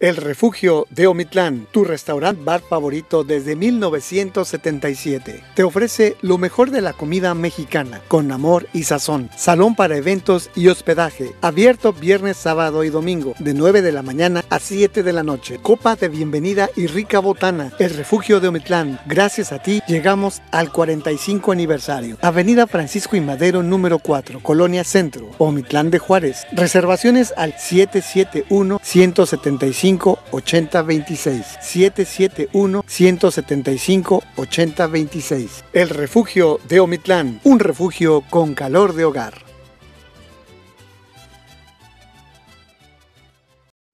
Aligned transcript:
El 0.00 0.14
Refugio 0.14 0.86
de 0.90 1.08
Omitlán, 1.08 1.66
tu 1.72 1.82
restaurante 1.82 2.44
bar 2.44 2.60
favorito 2.60 3.24
desde 3.24 3.56
1977. 3.56 5.42
Te 5.56 5.64
ofrece 5.64 6.16
lo 6.22 6.38
mejor 6.38 6.70
de 6.70 6.80
la 6.80 6.92
comida 6.92 7.34
mexicana, 7.34 8.00
con 8.06 8.30
amor 8.30 8.68
y 8.72 8.84
sazón. 8.84 9.28
Salón 9.36 9.74
para 9.74 9.96
eventos 9.96 10.50
y 10.54 10.68
hospedaje. 10.68 11.32
Abierto 11.40 11.92
viernes, 11.92 12.36
sábado 12.36 12.84
y 12.84 12.90
domingo, 12.90 13.34
de 13.40 13.54
9 13.54 13.82
de 13.82 13.90
la 13.90 14.02
mañana 14.02 14.44
a 14.50 14.60
7 14.60 15.02
de 15.02 15.12
la 15.12 15.24
noche. 15.24 15.58
Copa 15.60 15.96
de 15.96 16.08
bienvenida 16.08 16.70
y 16.76 16.86
rica 16.86 17.18
botana. 17.18 17.72
El 17.80 17.90
Refugio 17.90 18.38
de 18.38 18.46
Omitlán. 18.46 19.00
Gracias 19.06 19.50
a 19.50 19.60
ti 19.60 19.80
llegamos 19.88 20.42
al 20.52 20.70
45 20.70 21.50
aniversario. 21.50 22.18
Avenida 22.22 22.68
Francisco 22.68 23.16
y 23.16 23.20
Madero 23.20 23.64
número 23.64 23.98
4, 23.98 24.44
Colonia 24.44 24.84
Centro, 24.84 25.28
Omitlán 25.38 25.90
de 25.90 25.98
Juárez. 25.98 26.46
Reservaciones 26.52 27.34
al 27.36 27.58
771 27.58 28.78
175 28.80 29.87
8026 29.96 31.46
771 31.60 32.84
175 32.86 34.22
8026 34.36 35.64
El 35.72 35.88
refugio 35.88 36.60
de 36.68 36.80
Omitlán, 36.80 37.40
un 37.44 37.58
refugio 37.58 38.22
con 38.28 38.54
calor 38.54 38.94
de 38.94 39.04
hogar. 39.04 39.48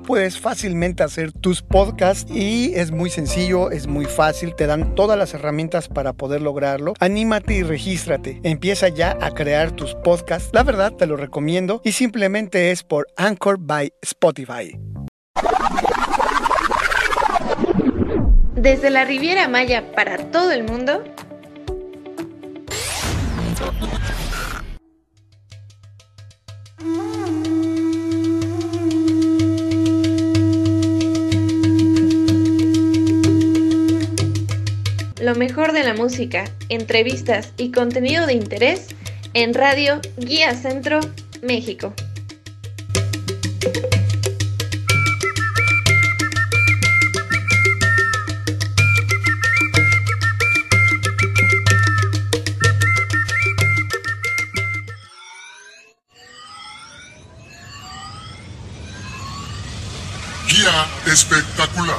Puedes 0.06 0.38
fácilmente 0.38 1.02
hacer 1.02 1.32
tus 1.32 1.62
podcasts 1.62 2.30
y 2.30 2.74
es 2.74 2.90
muy 2.90 3.08
sencillo, 3.08 3.70
es 3.70 3.86
muy 3.86 4.04
fácil, 4.04 4.54
te 4.54 4.66
dan 4.66 4.94
todas 4.94 5.16
las 5.16 5.32
herramientas 5.32 5.88
para 5.88 6.12
poder 6.12 6.42
lograrlo. 6.42 6.92
Anímate 7.00 7.54
y 7.54 7.62
regístrate. 7.62 8.38
Empieza 8.42 8.88
ya 8.88 9.16
a 9.22 9.30
crear 9.30 9.72
tus 9.72 9.94
podcasts. 9.94 10.50
La 10.52 10.62
verdad 10.62 10.92
te 10.92 11.06
lo 11.06 11.16
recomiendo 11.16 11.80
y 11.84 11.92
simplemente 11.92 12.70
es 12.70 12.82
por 12.82 13.06
Anchor 13.16 13.56
by 13.58 13.94
Spotify. 14.02 14.78
Desde 18.64 18.88
la 18.88 19.04
Riviera 19.04 19.46
Maya 19.48 19.92
para 19.92 20.30
todo 20.30 20.50
el 20.52 20.64
mundo. 20.64 21.04
Lo 35.20 35.34
mejor 35.34 35.72
de 35.72 35.84
la 35.84 35.94
música, 35.94 36.44
entrevistas 36.68 37.52
y 37.56 37.70
contenido 37.70 38.26
de 38.26 38.32
interés 38.32 38.88
en 39.34 39.52
Radio 39.52 40.00
Guía 40.16 40.54
Centro, 40.54 41.00
México. 41.42 41.92
Espectacular. 61.14 61.94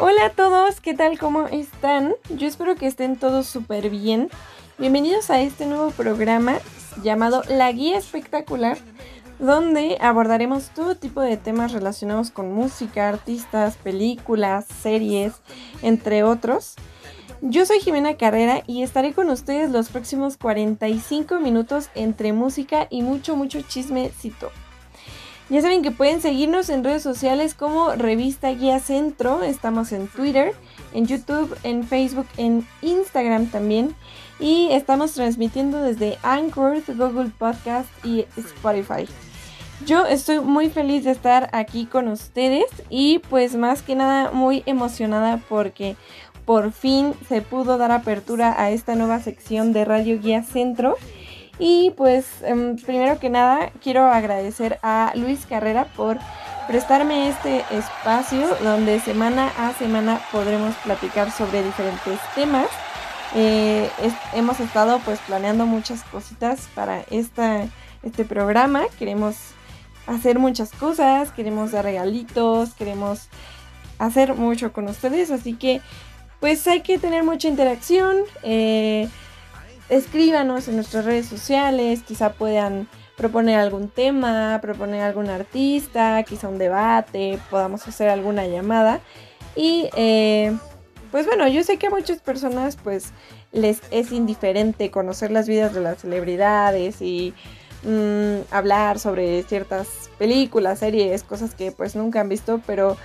Hola 0.00 0.26
a 0.26 0.30
todos, 0.30 0.80
¿qué 0.80 0.94
tal? 0.94 1.20
¿Cómo 1.20 1.46
están? 1.46 2.16
Yo 2.30 2.48
espero 2.48 2.74
que 2.74 2.88
estén 2.88 3.16
todos 3.16 3.46
súper 3.46 3.90
bien. 3.90 4.28
Bienvenidos 4.76 5.30
a 5.30 5.40
este 5.40 5.66
nuevo 5.66 5.92
programa 5.92 6.58
llamado 7.00 7.44
La 7.48 7.70
Guía 7.70 7.96
Espectacular, 7.96 8.76
donde 9.38 9.98
abordaremos 10.00 10.70
todo 10.70 10.96
tipo 10.96 11.20
de 11.20 11.36
temas 11.36 11.70
relacionados 11.70 12.32
con 12.32 12.52
música, 12.52 13.08
artistas, 13.08 13.76
películas, 13.76 14.64
series, 14.82 15.34
entre 15.82 16.24
otros. 16.24 16.74
Yo 17.40 17.64
soy 17.66 17.78
Jimena 17.78 18.16
Carrera 18.16 18.64
y 18.66 18.82
estaré 18.82 19.12
con 19.12 19.30
ustedes 19.30 19.70
los 19.70 19.90
próximos 19.90 20.36
45 20.36 21.38
minutos 21.38 21.88
entre 21.94 22.32
música 22.32 22.88
y 22.90 23.02
mucho, 23.02 23.36
mucho 23.36 23.60
chismecito. 23.62 24.50
Ya 25.50 25.62
saben 25.62 25.82
que 25.82 25.92
pueden 25.92 26.20
seguirnos 26.20 26.68
en 26.68 26.82
redes 26.82 27.02
sociales 27.02 27.54
como 27.54 27.92
Revista 27.92 28.48
Guía 28.50 28.80
Centro. 28.80 29.44
Estamos 29.44 29.92
en 29.92 30.08
Twitter, 30.08 30.52
en 30.94 31.06
YouTube, 31.06 31.56
en 31.62 31.84
Facebook, 31.84 32.26
en 32.38 32.66
Instagram 32.82 33.46
también 33.50 33.94
y 34.38 34.68
estamos 34.70 35.12
transmitiendo 35.12 35.80
desde 35.80 36.18
Anchor, 36.22 36.82
Google 36.88 37.30
Podcast 37.38 37.88
y 38.04 38.26
Spotify. 38.36 39.06
Yo 39.86 40.06
estoy 40.06 40.40
muy 40.40 40.70
feliz 40.70 41.04
de 41.04 41.10
estar 41.10 41.50
aquí 41.52 41.86
con 41.86 42.08
ustedes 42.08 42.66
y 42.88 43.18
pues 43.30 43.54
más 43.56 43.82
que 43.82 43.94
nada 43.94 44.30
muy 44.30 44.62
emocionada 44.66 45.40
porque 45.48 45.96
por 46.44 46.72
fin 46.72 47.14
se 47.28 47.42
pudo 47.42 47.76
dar 47.78 47.92
apertura 47.92 48.54
a 48.60 48.70
esta 48.70 48.94
nueva 48.94 49.20
sección 49.20 49.72
de 49.72 49.84
Radio 49.84 50.20
Guía 50.20 50.42
Centro. 50.42 50.96
Y 51.58 51.92
pues 51.96 52.26
em, 52.42 52.76
primero 52.76 53.18
que 53.20 53.30
nada 53.30 53.70
quiero 53.82 54.04
agradecer 54.04 54.78
a 54.82 55.12
Luis 55.14 55.46
Carrera 55.46 55.86
por 55.96 56.18
prestarme 56.66 57.28
este 57.28 57.64
espacio 57.70 58.56
donde 58.62 58.98
semana 59.00 59.52
a 59.56 59.72
semana 59.74 60.20
podremos 60.32 60.74
platicar 60.76 61.30
sobre 61.30 61.62
diferentes 61.62 62.18
temas 62.34 62.66
eh, 63.34 63.90
hemos 64.32 64.60
estado 64.60 65.00
pues 65.04 65.18
planeando 65.20 65.66
muchas 65.66 66.02
cositas 66.04 66.68
para 66.74 67.02
esta, 67.10 67.66
este 68.02 68.24
programa. 68.24 68.84
Queremos 68.98 69.36
hacer 70.06 70.38
muchas 70.38 70.70
cosas, 70.70 71.32
queremos 71.32 71.72
dar 71.72 71.84
regalitos, 71.84 72.74
queremos 72.74 73.28
hacer 73.98 74.34
mucho 74.34 74.72
con 74.72 74.88
ustedes. 74.88 75.30
Así 75.30 75.54
que 75.54 75.80
pues 76.40 76.66
hay 76.68 76.82
que 76.82 76.98
tener 76.98 77.24
mucha 77.24 77.48
interacción. 77.48 78.18
Eh, 78.42 79.08
escríbanos 79.88 80.68
en 80.68 80.76
nuestras 80.76 81.04
redes 81.04 81.26
sociales, 81.26 82.02
quizá 82.06 82.32
puedan 82.32 82.88
proponer 83.16 83.58
algún 83.58 83.88
tema, 83.88 84.58
proponer 84.60 85.02
algún 85.02 85.28
artista, 85.28 86.22
quizá 86.24 86.48
un 86.48 86.58
debate, 86.58 87.38
podamos 87.50 87.86
hacer 87.86 88.08
alguna 88.08 88.46
llamada. 88.46 89.00
Y 89.56 89.88
eh, 89.96 90.56
pues 91.14 91.26
bueno, 91.26 91.46
yo 91.46 91.62
sé 91.62 91.76
que 91.76 91.86
a 91.86 91.90
muchas 91.90 92.18
personas 92.18 92.74
pues 92.74 93.12
les 93.52 93.80
es 93.92 94.10
indiferente 94.10 94.90
conocer 94.90 95.30
las 95.30 95.46
vidas 95.46 95.72
de 95.72 95.80
las 95.80 96.00
celebridades 96.00 97.00
y 97.00 97.34
mm, 97.84 98.52
hablar 98.52 98.98
sobre 98.98 99.44
ciertas 99.44 100.10
películas, 100.18 100.80
series, 100.80 101.22
cosas 101.22 101.54
que 101.54 101.70
pues 101.70 101.94
nunca 101.94 102.20
han 102.20 102.28
visto, 102.28 102.60
pero 102.66 102.96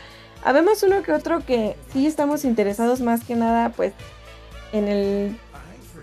habemos 0.44 0.82
uno 0.82 1.04
que 1.04 1.12
otro 1.12 1.46
que 1.46 1.76
sí 1.94 2.08
estamos 2.08 2.46
interesados 2.46 3.00
más 3.02 3.24
que 3.24 3.36
nada 3.36 3.70
pues 3.70 3.94
en 4.74 4.88
el 4.88 5.38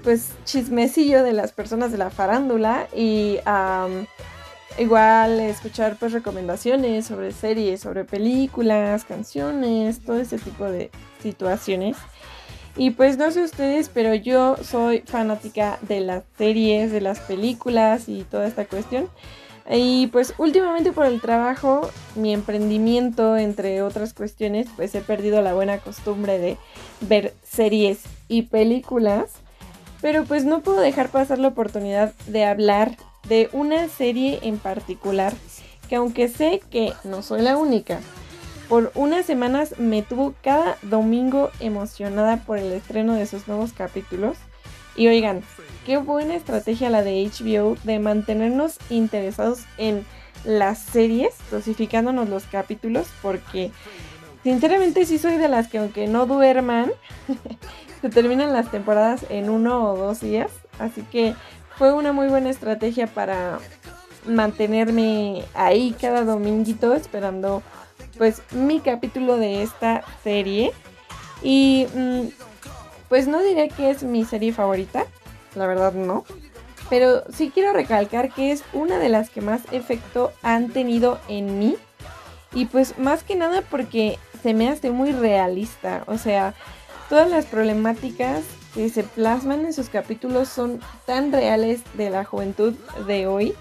pues 0.04 0.28
chismecillo 0.44 1.24
de 1.24 1.32
las 1.32 1.50
personas 1.50 1.90
de 1.90 1.98
la 1.98 2.10
farándula 2.10 2.86
y 2.94 3.40
igual 4.78 5.40
escuchar 5.40 5.96
pues 5.98 6.12
recomendaciones 6.12 7.06
sobre 7.06 7.32
series, 7.32 7.80
sobre 7.80 8.04
películas, 8.04 9.04
canciones, 9.04 10.04
todo 10.04 10.20
ese 10.20 10.38
tipo 10.38 10.66
de 10.66 10.92
situaciones. 11.26 11.96
Y 12.76 12.90
pues 12.90 13.16
no 13.16 13.30
sé 13.30 13.42
ustedes, 13.42 13.88
pero 13.88 14.14
yo 14.14 14.56
soy 14.62 15.00
fanática 15.00 15.78
de 15.82 16.00
las 16.00 16.24
series, 16.36 16.92
de 16.92 17.00
las 17.00 17.20
películas 17.20 18.08
y 18.08 18.22
toda 18.24 18.46
esta 18.46 18.66
cuestión. 18.66 19.08
Y 19.68 20.08
pues 20.08 20.34
últimamente 20.38 20.92
por 20.92 21.06
el 21.06 21.20
trabajo, 21.20 21.90
mi 22.14 22.32
emprendimiento, 22.32 23.36
entre 23.36 23.82
otras 23.82 24.14
cuestiones, 24.14 24.68
pues 24.76 24.94
he 24.94 25.00
perdido 25.00 25.42
la 25.42 25.54
buena 25.54 25.78
costumbre 25.78 26.38
de 26.38 26.58
ver 27.00 27.34
series 27.42 28.00
y 28.28 28.42
películas. 28.42 29.32
Pero 30.02 30.24
pues 30.24 30.44
no 30.44 30.60
puedo 30.60 30.80
dejar 30.80 31.08
pasar 31.08 31.38
la 31.38 31.48
oportunidad 31.48 32.12
de 32.26 32.44
hablar 32.44 32.96
de 33.28 33.48
una 33.52 33.88
serie 33.88 34.38
en 34.42 34.58
particular, 34.58 35.32
que 35.88 35.96
aunque 35.96 36.28
sé 36.28 36.60
que 36.70 36.92
no 37.04 37.22
soy 37.22 37.40
la 37.40 37.56
única, 37.56 38.00
por 38.68 38.90
unas 38.94 39.26
semanas 39.26 39.78
me 39.78 40.02
tuvo 40.02 40.34
cada 40.42 40.76
domingo 40.82 41.50
emocionada 41.60 42.38
por 42.38 42.58
el 42.58 42.72
estreno 42.72 43.14
de 43.14 43.26
sus 43.26 43.48
nuevos 43.48 43.72
capítulos. 43.72 44.36
Y 44.96 45.08
oigan, 45.08 45.42
qué 45.84 45.98
buena 45.98 46.34
estrategia 46.34 46.90
la 46.90 47.02
de 47.02 47.24
HBO 47.24 47.76
de 47.84 47.98
mantenernos 47.98 48.78
interesados 48.90 49.60
en 49.76 50.04
las 50.44 50.78
series, 50.78 51.34
dosificándonos 51.50 52.28
los 52.28 52.44
capítulos, 52.44 53.06
porque 53.20 53.70
sinceramente 54.42 55.04
sí 55.04 55.18
soy 55.18 55.36
de 55.36 55.48
las 55.48 55.68
que 55.68 55.78
aunque 55.78 56.06
no 56.06 56.26
duerman, 56.26 56.92
se 58.00 58.08
terminan 58.08 58.52
las 58.52 58.70
temporadas 58.70 59.26
en 59.28 59.50
uno 59.50 59.92
o 59.92 59.96
dos 59.96 60.20
días. 60.20 60.50
Así 60.78 61.02
que 61.02 61.34
fue 61.76 61.92
una 61.92 62.12
muy 62.12 62.28
buena 62.28 62.50
estrategia 62.50 63.06
para 63.06 63.58
mantenerme 64.26 65.44
ahí 65.54 65.94
cada 66.00 66.24
dominguito 66.24 66.94
esperando 66.94 67.62
pues 68.18 68.42
mi 68.52 68.80
capítulo 68.80 69.36
de 69.36 69.62
esta 69.62 70.04
serie. 70.22 70.72
Y 71.42 71.86
mm, 71.94 72.28
pues 73.08 73.28
no 73.28 73.42
diré 73.42 73.68
que 73.68 73.90
es 73.90 74.02
mi 74.02 74.24
serie 74.24 74.52
favorita, 74.52 75.06
la 75.54 75.66
verdad 75.66 75.92
no. 75.92 76.24
Pero 76.88 77.24
sí 77.32 77.50
quiero 77.52 77.72
recalcar 77.72 78.32
que 78.32 78.52
es 78.52 78.62
una 78.72 78.98
de 78.98 79.08
las 79.08 79.30
que 79.30 79.40
más 79.40 79.62
efecto 79.72 80.32
han 80.42 80.70
tenido 80.70 81.18
en 81.28 81.58
mí. 81.58 81.76
Y 82.52 82.66
pues 82.66 82.98
más 82.98 83.22
que 83.22 83.34
nada 83.34 83.62
porque 83.62 84.18
se 84.42 84.54
me 84.54 84.68
hace 84.68 84.90
muy 84.90 85.12
realista. 85.12 86.04
O 86.06 86.16
sea, 86.16 86.54
todas 87.08 87.28
las 87.28 87.46
problemáticas 87.46 88.44
que 88.74 88.88
se 88.88 89.02
plasman 89.02 89.64
en 89.64 89.72
sus 89.72 89.88
capítulos 89.88 90.48
son 90.48 90.80
tan 91.06 91.32
reales 91.32 91.80
de 91.94 92.10
la 92.10 92.24
juventud 92.24 92.74
de 93.06 93.26
hoy. 93.26 93.54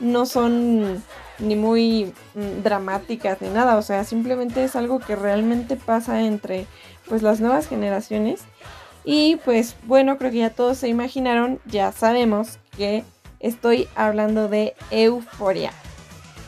No 0.00 0.26
son 0.26 1.02
ni 1.38 1.56
muy 1.56 2.12
mm, 2.34 2.62
dramáticas 2.62 3.40
ni 3.40 3.48
nada. 3.48 3.76
O 3.76 3.82
sea, 3.82 4.04
simplemente 4.04 4.64
es 4.64 4.76
algo 4.76 4.98
que 5.00 5.16
realmente 5.16 5.76
pasa 5.76 6.22
entre 6.22 6.66
pues 7.08 7.22
las 7.22 7.40
nuevas 7.40 7.68
generaciones. 7.68 8.42
Y 9.04 9.36
pues 9.44 9.76
bueno, 9.84 10.18
creo 10.18 10.30
que 10.30 10.38
ya 10.38 10.50
todos 10.50 10.78
se 10.78 10.88
imaginaron, 10.88 11.60
ya 11.66 11.92
sabemos 11.92 12.58
que 12.76 13.04
estoy 13.40 13.88
hablando 13.94 14.48
de 14.48 14.74
Euforia. 14.90 15.72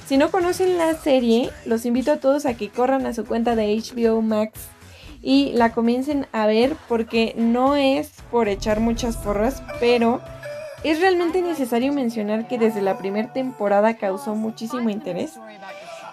Si 0.06 0.16
no 0.16 0.30
conocen 0.30 0.78
la 0.78 0.94
serie, 0.94 1.50
los 1.66 1.84
invito 1.84 2.12
a 2.12 2.16
todos 2.16 2.46
a 2.46 2.54
que 2.54 2.70
corran 2.70 3.06
a 3.06 3.14
su 3.14 3.24
cuenta 3.24 3.54
de 3.54 3.76
HBO 3.76 4.22
Max 4.22 4.58
y 5.22 5.52
la 5.52 5.72
comiencen 5.72 6.26
a 6.32 6.46
ver 6.46 6.76
porque 6.88 7.34
no 7.36 7.76
es 7.76 8.10
por 8.30 8.48
echar 8.48 8.80
muchas 8.80 9.16
porras, 9.18 9.62
pero 9.80 10.20
es 10.84 11.00
realmente 11.00 11.42
necesario 11.42 11.92
mencionar 11.92 12.46
que 12.46 12.58
desde 12.58 12.82
la 12.82 12.98
primera 12.98 13.32
temporada 13.32 13.94
causó 13.94 14.34
muchísimo 14.34 14.90
interés. 14.90 15.38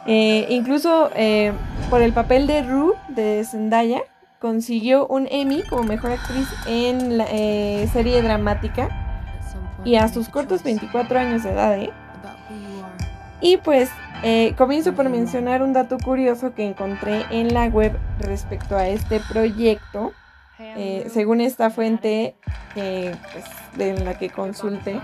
Eh, 0.08 0.46
incluso 0.50 1.10
eh, 1.16 1.52
por 1.90 2.02
el 2.02 2.14
papel 2.14 2.46
de 2.46 2.62
Rue 2.62 2.94
de 3.10 3.44
Zendaya 3.44 4.02
consiguió 4.40 5.08
un 5.08 5.28
Emmy 5.32 5.64
como 5.64 5.84
mejor 5.84 6.12
actriz 6.12 6.48
en 6.68 7.18
la 7.18 7.26
eh, 7.32 7.90
serie 7.92 8.22
dramática 8.22 8.90
y 9.84 9.96
a 9.96 10.08
sus 10.08 10.30
cortos 10.30 10.64
24 10.64 11.20
años 11.20 11.44
de 11.44 11.52
edad, 11.52 11.80
¿eh? 11.80 11.92
Y 13.42 13.58
pues 13.58 13.90
comienzo 14.58 14.94
por 14.94 15.08
mencionar 15.10 15.62
un 15.62 15.74
dato 15.74 15.98
curioso 16.00 16.56
que 16.56 16.66
encontré 16.66 17.26
en 17.30 17.54
la 17.54 17.68
web 17.68 17.96
respecto 18.20 18.76
a 18.76 18.88
este 18.88 19.20
proyecto. 19.20 20.14
Eh, 20.76 21.08
según 21.10 21.40
esta 21.40 21.70
fuente 21.70 22.36
pues, 22.74 23.16
de 23.78 23.98
la 24.04 24.18
que 24.18 24.30
consulte, 24.30 25.00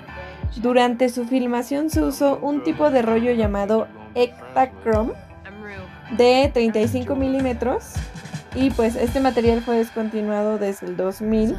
durante 0.58 1.08
su 1.10 1.26
filmación 1.26 1.90
se 1.90 2.02
usó 2.02 2.38
un 2.42 2.64
tipo 2.64 2.92
de 2.92 3.02
rollo 3.02 3.32
llamado 3.32 3.88
Ektachrome 4.16 5.14
de 6.18 6.52
35 6.54 7.16
milímetros 7.16 7.94
y 8.56 8.70
pues 8.72 8.96
este 8.98 9.22
material 9.22 9.62
fue 9.62 9.78
descontinuado 9.78 10.58
desde 10.58 10.88
el 10.88 10.98
2000 10.98 11.56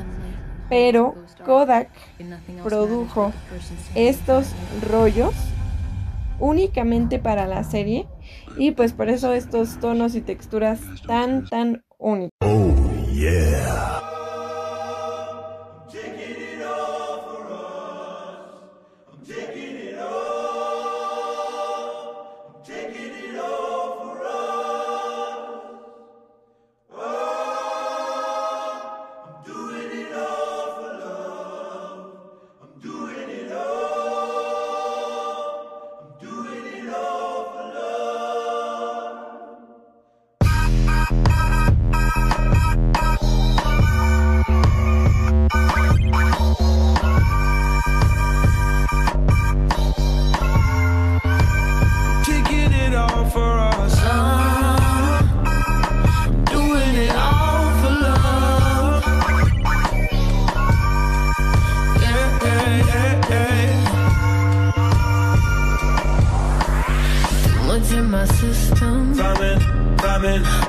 pero 0.69 1.14
Kodak 1.44 1.91
produjo 2.62 3.32
estos 3.94 4.53
rollos 4.91 5.35
únicamente 6.38 7.19
para 7.19 7.47
la 7.47 7.64
serie 7.64 8.06
y 8.56 8.73
pues 8.73 8.93
por 8.93 9.09
eso 9.09 9.32
estos 9.32 9.79
tonos 9.81 10.14
y 10.14 10.20
texturas 10.20 10.81
tan 11.06 11.47
tan 11.47 11.85
únicos. 11.99 12.62
Yeah. 13.22 14.12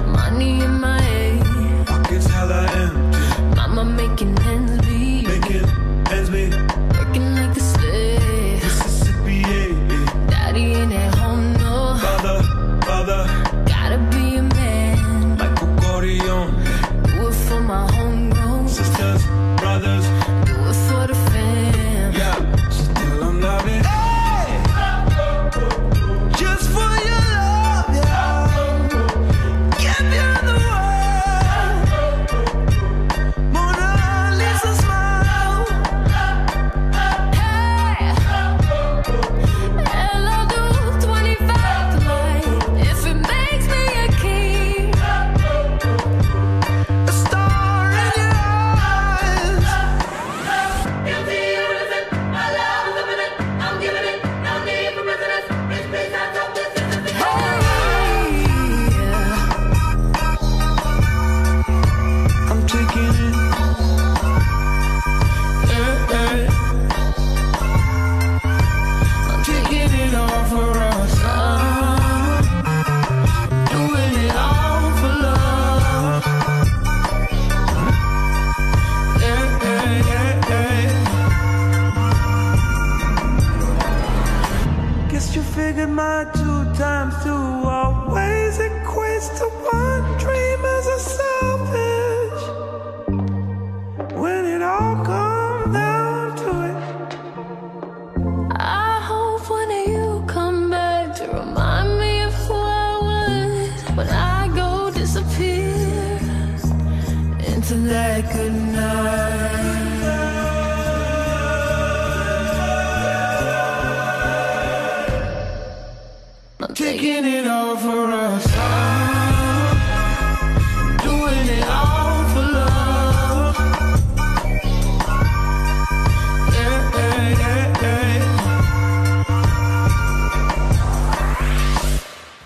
Money 0.05 0.61
in 0.61 0.79
my 0.79 1.01
head. 1.01 1.87
Pockets 1.87 2.27
hella 2.27 2.67
empty. 2.83 3.55
Mama 3.55 3.83
making 3.85 4.37
ends 4.39 4.82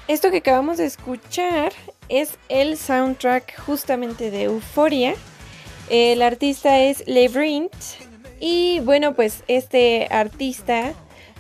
Esto 0.08 0.32
que 0.32 0.38
acabamos 0.38 0.78
de 0.78 0.86
escuchar 0.86 1.74
es 2.08 2.38
el 2.48 2.78
soundtrack 2.78 3.60
justamente 3.60 4.32
de 4.32 4.44
Euforia 4.44 5.16
el 5.90 6.22
artista 6.22 6.80
es 6.82 7.08
Levrint 7.08 7.74
y 8.40 8.80
bueno, 8.82 9.14
pues 9.14 9.44
este 9.48 10.08
artista 10.12 10.94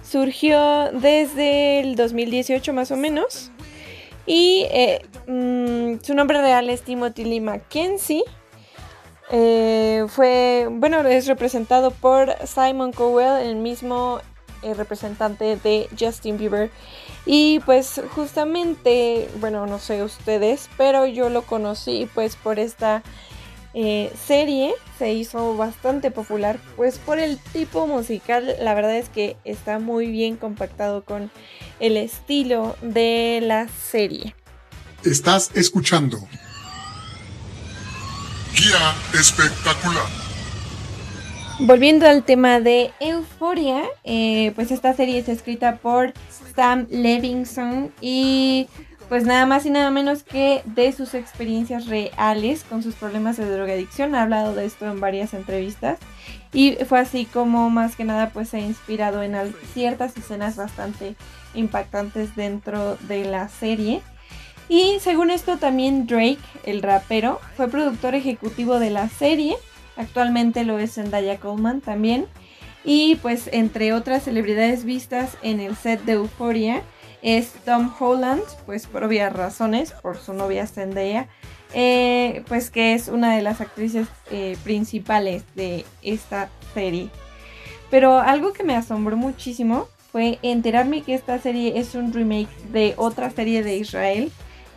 surgió 0.09 0.91
desde 0.93 1.81
el 1.81 1.95
2018 1.95 2.73
más 2.73 2.91
o 2.91 2.95
menos. 2.95 3.51
Y 4.25 4.65
eh, 4.71 5.05
mm, 5.27 6.03
su 6.03 6.13
nombre 6.13 6.41
real 6.41 6.69
es 6.69 6.81
Timothy 6.81 7.23
Lee 7.23 7.39
Mackenzie. 7.39 8.23
Eh, 9.31 10.05
fue, 10.07 10.67
bueno, 10.69 10.99
es 11.01 11.27
representado 11.27 11.91
por 11.91 12.33
Simon 12.45 12.93
Cowell, 12.93 13.45
el 13.45 13.55
mismo 13.57 14.19
eh, 14.63 14.73
representante 14.73 15.57
de 15.57 15.87
Justin 15.97 16.37
Bieber. 16.37 16.71
Y 17.25 17.59
pues 17.61 18.01
justamente, 18.15 19.29
bueno, 19.39 19.67
no 19.67 19.79
sé 19.79 20.03
ustedes, 20.03 20.69
pero 20.77 21.05
yo 21.05 21.29
lo 21.29 21.41
conocí 21.41 22.09
pues 22.13 22.35
por 22.37 22.57
esta 22.59 23.03
eh, 23.79 24.11
serie 24.25 24.73
se 24.97 25.13
hizo 25.13 25.55
bastante 25.55 26.09
popular, 26.09 26.59
pues 26.75 26.97
por 26.97 27.19
el 27.19 27.37
tipo 27.37 27.85
musical, 27.85 28.55
la 28.59 28.73
verdad 28.73 28.97
es 28.97 29.07
que 29.07 29.37
está 29.45 29.77
muy 29.77 30.07
bien 30.07 30.35
compactado 30.35 31.05
con 31.05 31.29
el 31.79 31.95
estilo 31.95 32.75
de 32.81 33.39
la 33.43 33.67
serie. 33.67 34.33
Estás 35.05 35.51
escuchando. 35.53 36.17
Guía 38.55 38.95
espectacular. 39.13 40.07
Volviendo 41.59 42.07
al 42.07 42.23
tema 42.23 42.59
de 42.59 42.91
Euforia, 42.99 43.83
eh, 44.03 44.53
pues 44.55 44.71
esta 44.71 44.95
serie 44.95 45.19
es 45.19 45.29
escrita 45.29 45.75
por 45.75 46.13
Sam 46.55 46.87
Levinson 46.89 47.93
y 48.01 48.67
pues 49.09 49.23
nada 49.25 49.45
más 49.45 49.65
y 49.65 49.69
nada 49.69 49.89
menos 49.89 50.23
que 50.23 50.61
de 50.65 50.91
sus 50.91 51.13
experiencias 51.13 51.87
reales 51.87 52.63
con 52.63 52.83
sus 52.83 52.95
problemas 52.95 53.37
de 53.37 53.49
drogadicción. 53.49 54.15
Ha 54.15 54.23
hablado 54.23 54.53
de 54.53 54.65
esto 54.65 54.85
en 54.85 54.99
varias 54.99 55.33
entrevistas 55.33 55.99
y 56.53 56.75
fue 56.87 56.99
así 56.99 57.25
como 57.25 57.69
más 57.69 57.95
que 57.95 58.03
nada 58.03 58.29
pues 58.31 58.49
se 58.49 58.57
ha 58.57 58.61
inspirado 58.61 59.23
en 59.23 59.35
ciertas 59.73 60.17
escenas 60.17 60.55
bastante 60.55 61.15
impactantes 61.53 62.35
dentro 62.35 62.97
de 63.07 63.25
la 63.25 63.47
serie. 63.49 64.01
Y 64.69 64.97
según 64.99 65.29
esto 65.29 65.57
también 65.57 66.07
Drake, 66.07 66.39
el 66.65 66.81
rapero, 66.81 67.39
fue 67.55 67.69
productor 67.69 68.15
ejecutivo 68.15 68.79
de 68.79 68.89
la 68.89 69.07
serie. 69.07 69.55
Actualmente 69.95 70.65
lo 70.65 70.77
es 70.77 70.95
Zendaya 70.95 71.37
Coleman 71.37 71.79
también. 71.79 72.25
Y 72.83 73.15
pues 73.15 73.49
entre 73.53 73.93
otras 73.93 74.23
celebridades 74.23 74.83
vistas 74.83 75.37
en 75.41 75.61
el 75.61 75.75
set 75.75 76.03
de 76.03 76.13
Euphoria 76.13 76.83
es 77.21 77.51
Tom 77.65 77.93
Holland, 77.99 78.43
pues 78.65 78.87
por 78.87 79.03
obvias 79.03 79.33
razones, 79.33 79.91
por 79.91 80.17
su 80.17 80.33
novia 80.33 80.67
Zendaya, 80.67 81.27
eh, 81.73 82.43
pues 82.47 82.69
que 82.69 82.93
es 82.93 83.07
una 83.07 83.35
de 83.35 83.41
las 83.41 83.61
actrices 83.61 84.07
eh, 84.31 84.57
principales 84.63 85.43
de 85.55 85.85
esta 86.01 86.49
serie. 86.73 87.09
Pero 87.89 88.19
algo 88.19 88.53
que 88.53 88.63
me 88.63 88.75
asombró 88.75 89.17
muchísimo 89.17 89.87
fue 90.11 90.39
enterarme 90.41 91.01
que 91.01 91.13
esta 91.13 91.39
serie 91.39 91.79
es 91.79 91.95
un 91.95 92.13
remake 92.13 92.49
de 92.71 92.93
otra 92.97 93.29
serie 93.29 93.63
de 93.63 93.77
Israel 93.77 94.31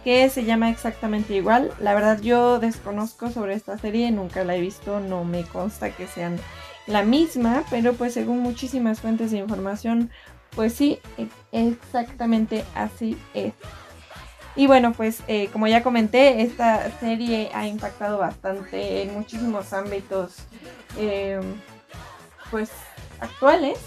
que 0.05 0.29
se 0.31 0.45
llama 0.45 0.71
exactamente 0.71 1.35
igual. 1.35 1.73
La 1.81 1.95
verdad 1.95 2.21
yo 2.21 2.59
desconozco 2.59 3.31
sobre 3.31 3.55
esta 3.55 3.79
serie, 3.79 4.11
nunca 4.11 4.45
la 4.45 4.57
he 4.57 4.61
visto, 4.61 5.01
no 5.01 5.25
me 5.25 5.45
consta 5.45 5.91
que 5.91 6.07
sean 6.07 6.39
la 6.87 7.03
misma, 7.03 7.65
pero 7.71 7.93
pues 7.95 8.15
según 8.15 8.41
muchísimas 8.41 9.01
fuentes 9.01 9.31
de 9.31 9.39
información 9.39 10.11
pues 10.55 10.75
sí, 10.75 10.99
e, 11.17 11.29
exactamente 11.53 12.65
así 12.75 13.17
es. 13.35 13.55
Y 14.57 14.67
bueno, 14.67 14.93
pues 14.93 15.23
eh, 15.29 15.49
como 15.53 15.69
ya 15.69 15.83
comenté, 15.83 16.43
esta 16.43 16.91
serie 16.99 17.51
ha 17.55 17.67
impactado 17.67 18.19
bastante 18.19 19.03
en 19.03 19.15
muchísimos 19.15 19.73
ámbitos 19.73 20.37
em, 20.99 21.43
pues 22.51 22.71
actuales. 23.21 23.79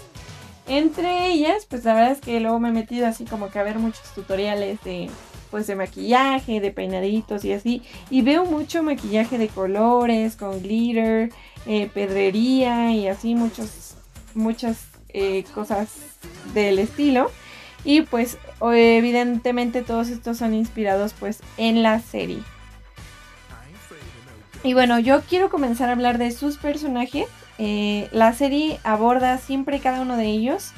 Entre 0.66 1.26
ellas, 1.28 1.66
pues 1.68 1.84
la 1.84 1.94
verdad 1.94 2.12
es 2.12 2.20
que 2.20 2.40
luego 2.40 2.58
me 2.58 2.70
he 2.70 2.72
metido 2.72 3.06
así 3.06 3.26
como 3.26 3.50
que 3.50 3.58
a 3.58 3.62
ver 3.62 3.78
muchos 3.78 4.14
tutoriales 4.14 4.82
de 4.82 5.10
pues 5.50 5.68
de 5.68 5.76
maquillaje, 5.76 6.60
de 6.60 6.72
peinaditos 6.72 7.44
y 7.44 7.52
así. 7.52 7.82
Y 8.10 8.22
veo 8.22 8.44
mucho 8.44 8.82
maquillaje 8.82 9.38
de 9.38 9.46
colores, 9.46 10.34
con 10.34 10.60
glitter, 10.60 11.30
eh, 11.66 11.88
pedrería 11.94 12.90
y 12.90 13.06
así 13.06 13.36
muchos, 13.36 13.94
muchas 14.34 14.78
eh, 15.14 15.44
cosas 15.54 15.90
del 16.52 16.80
estilo. 16.80 17.30
Y 17.84 18.02
pues 18.02 18.36
evidentemente 18.60 19.82
todos 19.82 20.08
estos 20.08 20.38
son 20.38 20.54
inspirados 20.54 21.14
pues 21.18 21.40
en 21.56 21.82
la 21.82 22.00
serie. 22.00 22.42
Y 24.64 24.74
bueno, 24.74 24.98
yo 24.98 25.20
quiero 25.22 25.50
comenzar 25.50 25.88
a 25.88 25.92
hablar 25.92 26.18
de 26.18 26.32
sus 26.32 26.56
personajes. 26.56 27.26
Eh, 27.58 28.08
la 28.10 28.32
serie 28.32 28.80
aborda 28.82 29.38
siempre 29.38 29.78
cada 29.78 30.00
uno 30.00 30.16
de 30.16 30.26
ellos. 30.26 30.72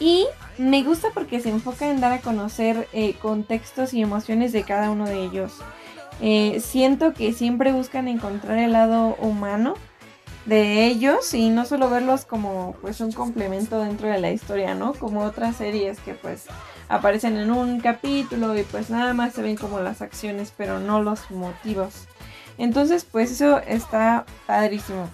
Y 0.00 0.26
me 0.56 0.82
gusta 0.82 1.08
porque 1.12 1.40
se 1.40 1.50
enfoca 1.50 1.90
en 1.90 2.00
dar 2.00 2.12
a 2.12 2.20
conocer 2.20 2.88
eh, 2.92 3.14
contextos 3.20 3.92
y 3.92 4.00
emociones 4.00 4.52
de 4.52 4.62
cada 4.62 4.90
uno 4.90 5.06
de 5.06 5.22
ellos. 5.22 5.52
siento 6.62 7.12
que 7.12 7.34
siempre 7.34 7.72
buscan 7.72 8.08
encontrar 8.08 8.56
el 8.56 8.72
lado 8.72 9.16
humano 9.16 9.74
de 10.46 10.86
ellos 10.86 11.34
y 11.34 11.50
no 11.50 11.66
solo 11.66 11.90
verlos 11.90 12.24
como 12.24 12.76
pues 12.80 13.00
un 13.00 13.12
complemento 13.12 13.80
dentro 13.80 14.08
de 14.08 14.20
la 14.20 14.30
historia, 14.30 14.74
¿no? 14.74 14.94
Como 14.94 15.22
otras 15.22 15.56
series 15.56 15.98
que 16.00 16.14
pues 16.14 16.44
aparecen 16.88 17.36
en 17.36 17.50
un 17.50 17.80
capítulo 17.80 18.56
y 18.56 18.62
pues 18.62 18.88
nada 18.88 19.12
más 19.12 19.34
se 19.34 19.42
ven 19.42 19.56
como 19.56 19.80
las 19.80 20.02
acciones 20.02 20.52
pero 20.56 20.78
no 20.78 21.02
los 21.02 21.30
motivos. 21.30 22.06
Entonces 22.58 23.04
pues 23.04 23.32
eso 23.32 23.58
está 23.58 24.24
padrísimo. 24.46 25.08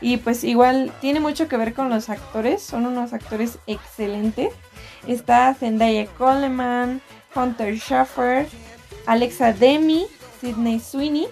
Y 0.00 0.16
pues 0.16 0.42
igual 0.42 0.90
tiene 1.00 1.20
mucho 1.20 1.46
que 1.46 1.56
ver 1.56 1.74
con 1.74 1.88
los 1.88 2.08
actores, 2.08 2.62
son 2.62 2.86
unos 2.86 3.12
actores 3.12 3.58
excelentes. 3.68 4.52
Está 5.06 5.54
Zendaya 5.54 6.06
Coleman, 6.18 7.00
Hunter 7.36 7.76
Schaffer, 7.78 8.48
Alexa 9.06 9.52
Demi, 9.52 10.06
Sidney 10.40 10.80
Sweeney 10.80 11.28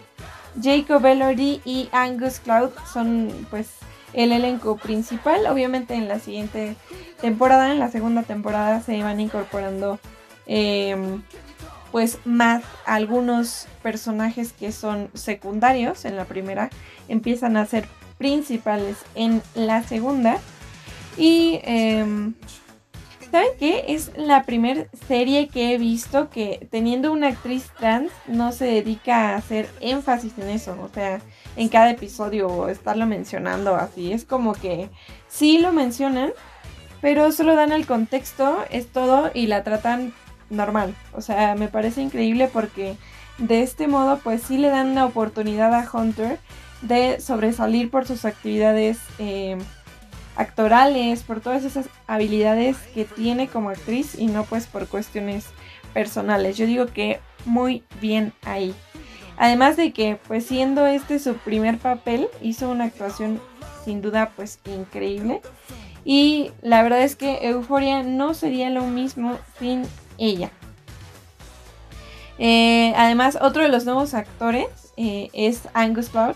Jacob 0.60 1.04
Elordi 1.04 1.60
y 1.64 1.88
Angus 1.92 2.40
Cloud 2.40 2.70
son 2.92 3.30
pues 3.50 3.68
el 4.12 4.32
elenco 4.32 4.76
principal. 4.76 5.46
Obviamente 5.46 5.94
en 5.94 6.08
la 6.08 6.18
siguiente 6.18 6.76
temporada, 7.20 7.70
en 7.72 7.78
la 7.78 7.90
segunda 7.90 8.22
temporada 8.22 8.80
se 8.82 9.02
van 9.02 9.20
incorporando 9.20 9.98
em, 10.46 11.22
pues 11.92 12.18
más 12.24 12.62
algunos 12.86 13.66
personajes 13.82 14.52
que 14.52 14.72
son 14.72 15.10
secundarios 15.14 16.04
en 16.04 16.16
la 16.16 16.24
primera 16.24 16.70
empiezan 17.08 17.56
a 17.56 17.66
ser 17.66 17.88
principales 18.18 18.98
en 19.14 19.42
la 19.54 19.82
segunda 19.82 20.38
y 21.16 21.60
em, 21.64 22.34
¿Saben 23.30 23.50
qué? 23.60 23.84
Es 23.88 24.10
la 24.16 24.42
primera 24.42 24.86
serie 25.06 25.46
que 25.48 25.72
he 25.72 25.78
visto 25.78 26.30
que 26.30 26.66
teniendo 26.70 27.12
una 27.12 27.28
actriz 27.28 27.70
trans 27.78 28.10
no 28.26 28.50
se 28.50 28.64
dedica 28.64 29.30
a 29.30 29.36
hacer 29.36 29.68
énfasis 29.80 30.36
en 30.38 30.48
eso. 30.48 30.76
O 30.82 30.88
sea, 30.88 31.20
en 31.56 31.68
cada 31.68 31.90
episodio 31.90 32.68
estarlo 32.68 33.06
mencionando 33.06 33.76
así. 33.76 34.12
Es 34.12 34.24
como 34.24 34.52
que 34.54 34.90
sí 35.28 35.58
lo 35.58 35.72
mencionan, 35.72 36.32
pero 37.00 37.30
solo 37.30 37.54
dan 37.54 37.70
el 37.70 37.86
contexto, 37.86 38.64
es 38.70 38.88
todo 38.88 39.30
y 39.32 39.46
la 39.46 39.62
tratan 39.62 40.12
normal. 40.48 40.96
O 41.12 41.20
sea, 41.20 41.54
me 41.54 41.68
parece 41.68 42.02
increíble 42.02 42.48
porque 42.52 42.96
de 43.38 43.62
este 43.62 43.86
modo 43.86 44.18
pues 44.18 44.42
sí 44.42 44.58
le 44.58 44.70
dan 44.70 44.96
la 44.96 45.06
oportunidad 45.06 45.72
a 45.72 45.88
Hunter 45.92 46.40
de 46.82 47.20
sobresalir 47.20 47.90
por 47.90 48.06
sus 48.06 48.24
actividades. 48.24 48.98
Eh, 49.20 49.56
actorales, 50.40 51.22
por 51.22 51.40
todas 51.40 51.64
esas 51.64 51.88
habilidades 52.06 52.78
que 52.94 53.04
tiene 53.04 53.46
como 53.46 53.68
actriz 53.68 54.14
y 54.18 54.26
no 54.26 54.44
pues 54.44 54.66
por 54.66 54.88
cuestiones 54.88 55.46
personales. 55.92 56.56
Yo 56.56 56.66
digo 56.66 56.86
que 56.86 57.20
muy 57.44 57.84
bien 58.00 58.32
ahí. 58.42 58.74
Además 59.36 59.76
de 59.76 59.92
que 59.92 60.18
pues 60.26 60.46
siendo 60.46 60.86
este 60.86 61.18
su 61.18 61.34
primer 61.34 61.78
papel 61.78 62.28
hizo 62.40 62.70
una 62.70 62.84
actuación 62.84 63.40
sin 63.84 64.00
duda 64.00 64.32
pues 64.34 64.60
increíble. 64.64 65.42
Y 66.04 66.52
la 66.62 66.82
verdad 66.82 67.02
es 67.02 67.16
que 67.16 67.46
Euforia 67.46 68.02
no 68.02 68.32
sería 68.32 68.70
lo 68.70 68.84
mismo 68.84 69.38
sin 69.58 69.82
ella. 70.16 70.50
Eh, 72.38 72.94
además, 72.96 73.36
otro 73.38 73.62
de 73.62 73.68
los 73.68 73.84
nuevos 73.84 74.14
actores 74.14 74.66
eh, 74.96 75.28
es 75.34 75.68
Angus 75.74 76.08
Cloud, 76.08 76.34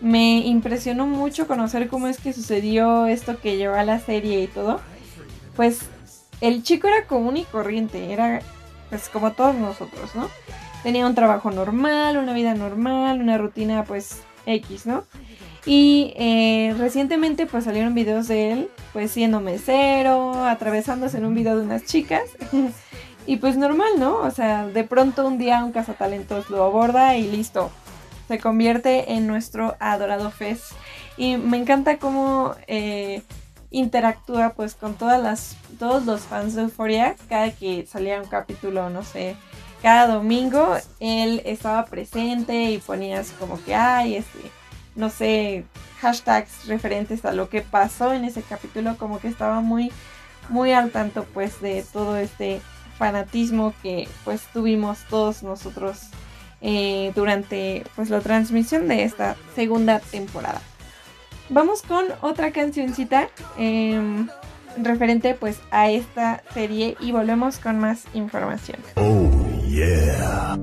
me 0.00 0.38
impresionó 0.38 1.06
mucho 1.06 1.46
conocer 1.46 1.88
cómo 1.88 2.08
es 2.08 2.18
que 2.18 2.32
sucedió 2.32 3.06
esto 3.06 3.40
que 3.40 3.56
llevó 3.56 3.74
a 3.74 3.84
la 3.84 3.98
serie 4.00 4.42
y 4.42 4.46
todo. 4.46 4.80
Pues 5.56 5.80
el 6.40 6.62
chico 6.62 6.88
era 6.88 7.06
común 7.06 7.36
y 7.36 7.44
corriente, 7.44 8.12
era 8.12 8.40
pues 8.88 9.08
como 9.08 9.32
todos 9.32 9.54
nosotros, 9.54 10.14
¿no? 10.14 10.28
Tenía 10.82 11.06
un 11.06 11.14
trabajo 11.14 11.50
normal, 11.50 12.16
una 12.16 12.32
vida 12.32 12.54
normal, 12.54 13.20
una 13.20 13.36
rutina 13.38 13.84
pues 13.84 14.22
X, 14.46 14.86
¿no? 14.86 15.04
Y 15.66 16.14
eh, 16.16 16.74
recientemente 16.78 17.46
pues 17.46 17.64
salieron 17.64 17.94
videos 17.94 18.28
de 18.28 18.52
él 18.52 18.68
pues 18.92 19.10
siendo 19.10 19.40
mesero, 19.40 20.44
atravesándose 20.44 21.18
en 21.18 21.26
un 21.26 21.34
video 21.34 21.56
de 21.58 21.64
unas 21.64 21.84
chicas. 21.84 22.22
Y 23.26 23.36
pues 23.36 23.56
normal, 23.56 23.90
¿no? 23.98 24.16
O 24.16 24.30
sea, 24.30 24.66
de 24.66 24.82
pronto 24.82 25.26
un 25.26 25.38
día 25.38 25.62
un 25.62 25.72
cazatalentos 25.72 26.50
lo 26.50 26.64
aborda 26.64 27.16
y 27.16 27.30
listo. 27.30 27.70
Se 28.30 28.38
convierte 28.38 29.14
en 29.14 29.26
nuestro 29.26 29.76
adorado 29.80 30.30
Fez. 30.30 30.68
Y 31.16 31.36
me 31.36 31.56
encanta 31.56 31.98
cómo 31.98 32.54
eh, 32.68 33.22
interactúa 33.72 34.50
pues 34.50 34.76
con 34.76 34.94
todas 34.94 35.20
las, 35.20 35.56
todos 35.80 36.06
los 36.06 36.20
fans 36.20 36.54
de 36.54 36.62
Euphoria. 36.62 37.16
Cada 37.28 37.50
que 37.50 37.84
salía 37.86 38.22
un 38.22 38.28
capítulo, 38.28 38.88
no 38.88 39.02
sé, 39.02 39.34
cada 39.82 40.06
domingo 40.06 40.76
él 41.00 41.42
estaba 41.44 41.86
presente 41.86 42.70
y 42.70 42.78
ponías 42.78 43.32
como 43.32 43.60
que, 43.64 43.74
ay, 43.74 44.14
este, 44.14 44.38
no 44.94 45.10
sé, 45.10 45.64
hashtags 46.00 46.68
referentes 46.68 47.24
a 47.24 47.32
lo 47.32 47.48
que 47.48 47.62
pasó 47.62 48.12
en 48.12 48.24
ese 48.24 48.42
capítulo, 48.42 48.96
como 48.96 49.18
que 49.18 49.26
estaba 49.26 49.60
muy, 49.60 49.90
muy 50.48 50.70
al 50.70 50.92
tanto 50.92 51.24
pues 51.34 51.60
de 51.60 51.84
todo 51.92 52.16
este 52.16 52.60
fanatismo 52.96 53.74
que 53.82 54.08
pues 54.24 54.42
tuvimos 54.52 55.00
todos 55.10 55.42
nosotros 55.42 56.10
eh, 56.60 57.12
durante 57.14 57.84
pues 57.96 58.10
la 58.10 58.20
transmisión 58.20 58.88
de 58.88 59.04
esta 59.04 59.36
segunda 59.54 60.00
temporada. 60.00 60.60
Vamos 61.48 61.82
con 61.82 62.06
otra 62.20 62.52
cancioncita 62.52 63.28
em, 63.58 64.28
referente 64.76 65.34
pues 65.34 65.60
a 65.70 65.90
esta 65.90 66.42
serie 66.54 66.96
y 67.00 67.12
volvemos 67.12 67.58
con 67.58 67.78
más 67.78 68.04
información. 68.14 68.78
Oh 68.96 69.30
yeah. 69.66 70.56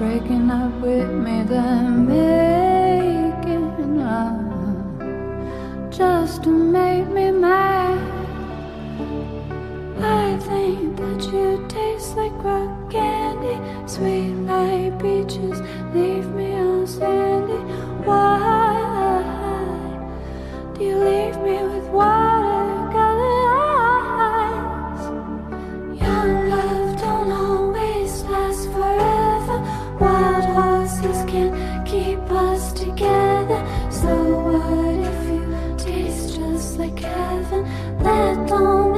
breaking 0.00 0.50
up 0.50 0.80
with 0.80 1.10
me, 1.10 1.42
then 1.42 2.06
making 2.08 4.00
up 4.00 5.92
just 5.92 6.42
to 6.42 6.48
make 6.48 7.06
me 7.08 7.30
mad. 7.30 8.19
I 10.02 10.38
think 10.38 10.96
that 10.96 11.22
you 11.32 11.66
taste 11.68 12.16
like 12.16 12.32
rock 12.42 12.90
candy, 12.90 13.58
sweet 13.86 14.32
like 14.48 14.98
peaches, 14.98 15.60
leave 15.94 16.26
me 16.34 16.54
all 16.54 16.86
sandy. 16.86 17.60
Why 18.06 18.40
do 20.74 20.84
you 20.84 20.96
leave 20.96 21.36
me 21.42 21.62
with 21.64 21.88
watercolor 21.88 23.48
eyes? 24.32 25.04
Young 26.00 26.48
love 26.48 26.98
don't 27.00 27.32
always 27.32 28.22
last 28.24 28.70
forever. 28.72 29.58
Wild 30.00 30.44
horses 30.44 31.24
can't 31.30 31.86
keep 31.86 32.20
us 32.30 32.72
together. 32.72 33.62
So 33.90 34.16
what 34.46 34.96
if 35.12 35.28
you 35.28 35.44
taste 35.76 36.36
just 36.36 36.78
like 36.78 36.98
heaven? 36.98 37.64
That 38.02 38.48
don't 38.48 38.89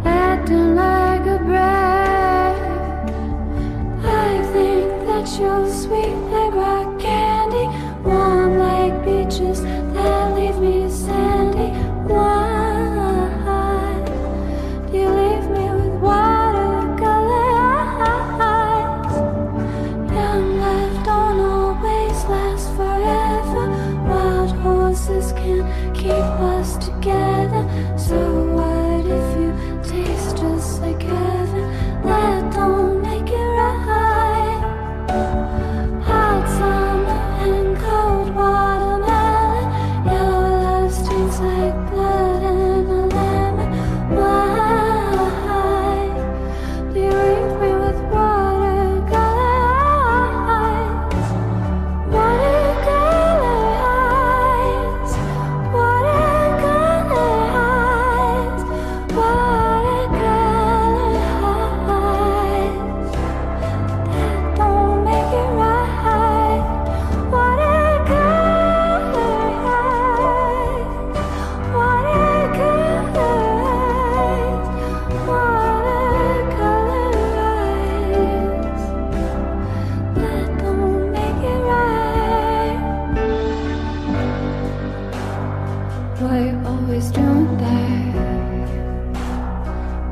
Acting 0.04 0.73
like 0.73 1.28
a 1.28 1.38
brat. 1.45 2.58
I 4.04 4.41
think 4.52 4.89
that 5.06 5.28
you're 5.39 5.69
sweet 5.69 6.28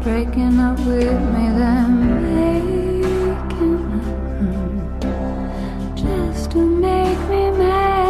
Breaking 0.07 0.57
up 0.57 0.79
with 0.85 1.19
me, 1.33 1.49
me 7.27 7.51
mad. 7.51 8.07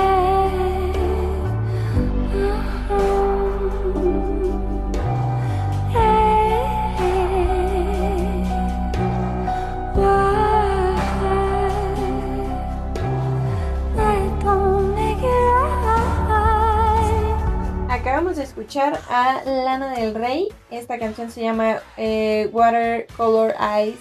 Acabamos 17.89 18.35
de 18.35 18.43
escuchar 18.43 18.99
a 19.09 19.41
Lana 19.45 19.95
del 19.95 20.13
Rey. 20.13 20.47
Esta 20.69 20.99
canción 20.99 21.31
se 21.31 21.41
llama 21.41 21.77
eh, 21.95 22.49
Watercolor 22.51 23.55
Eyes. 23.59 23.99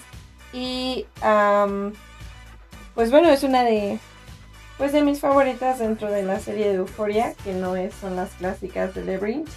Y 0.53 1.05
pues 2.95 3.11
bueno, 3.11 3.29
es 3.29 3.43
una 3.43 3.63
de 3.63 3.99
pues 4.77 4.91
de 4.91 5.01
mis 5.01 5.19
favoritas 5.19 5.79
dentro 5.79 6.11
de 6.11 6.23
la 6.23 6.39
serie 6.39 6.69
de 6.69 6.75
Euphoria, 6.75 7.33
que 7.43 7.53
no 7.53 7.75
es, 7.75 7.95
son 7.95 8.15
las 8.15 8.29
clásicas 8.31 8.93
de 8.93 9.03
Labyrinth. 9.03 9.49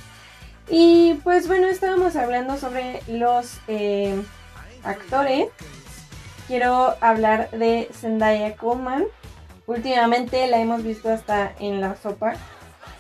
Y 0.69 1.15
pues 1.25 1.47
bueno, 1.47 1.67
estábamos 1.67 2.17
hablando 2.17 2.57
sobre 2.57 3.03
los 3.07 3.59
eh, 3.69 4.21
actores. 4.83 5.49
Quiero 6.47 6.95
hablar 7.01 7.51
de 7.51 7.89
Zendaya 7.93 8.57
Coleman. 8.57 9.05
Últimamente 9.67 10.47
la 10.47 10.59
hemos 10.59 10.83
visto 10.83 11.11
hasta 11.11 11.53
en 11.61 11.81
la 11.81 11.97
sopa. 11.97 12.35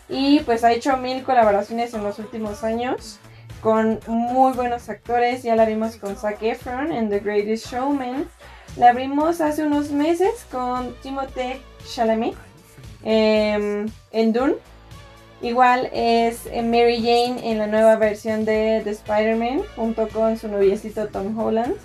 Y 0.09 0.41
pues 0.41 0.63
ha 0.65 0.73
hecho 0.73 0.97
mil 0.97 1.23
colaboraciones 1.23 1.95
en 1.95 2.03
los 2.03 2.19
últimos 2.19 2.65
años 2.65 3.19
con 3.61 4.01
muy 4.07 4.53
buenos 4.53 4.89
actores. 4.89 5.43
Ya 5.43 5.57
la 5.57 5.65
vimos 5.65 5.97
con 5.97 6.17
Zac 6.17 6.43
Efron 6.43 6.93
en 6.93 7.11
The 7.11 7.21
Greatest 7.21 7.67
Showman. 7.67 8.29
La 8.77 8.93
vimos 8.93 9.41
hace 9.41 9.65
unos 9.65 9.91
meses 9.91 10.47
con 10.51 10.95
Timothée 11.03 11.61
Chalamet 11.87 12.35
em, 13.03 13.89
en 14.13 14.33
Dune. 14.33 14.55
Igual 15.43 15.89
es 15.93 16.47
eh, 16.47 16.63
Mary 16.63 16.99
Jane 16.99 17.51
en 17.51 17.59
la 17.59 17.67
nueva 17.67 17.97
versión 17.97 18.45
de 18.45 18.83
The 18.85 18.91
Spider-Man 18.91 19.63
junto 19.75 20.09
con 20.09 20.39
su 20.39 20.49
noviecito 20.49 21.09
Tom 21.09 21.39
Holland. 21.39 21.77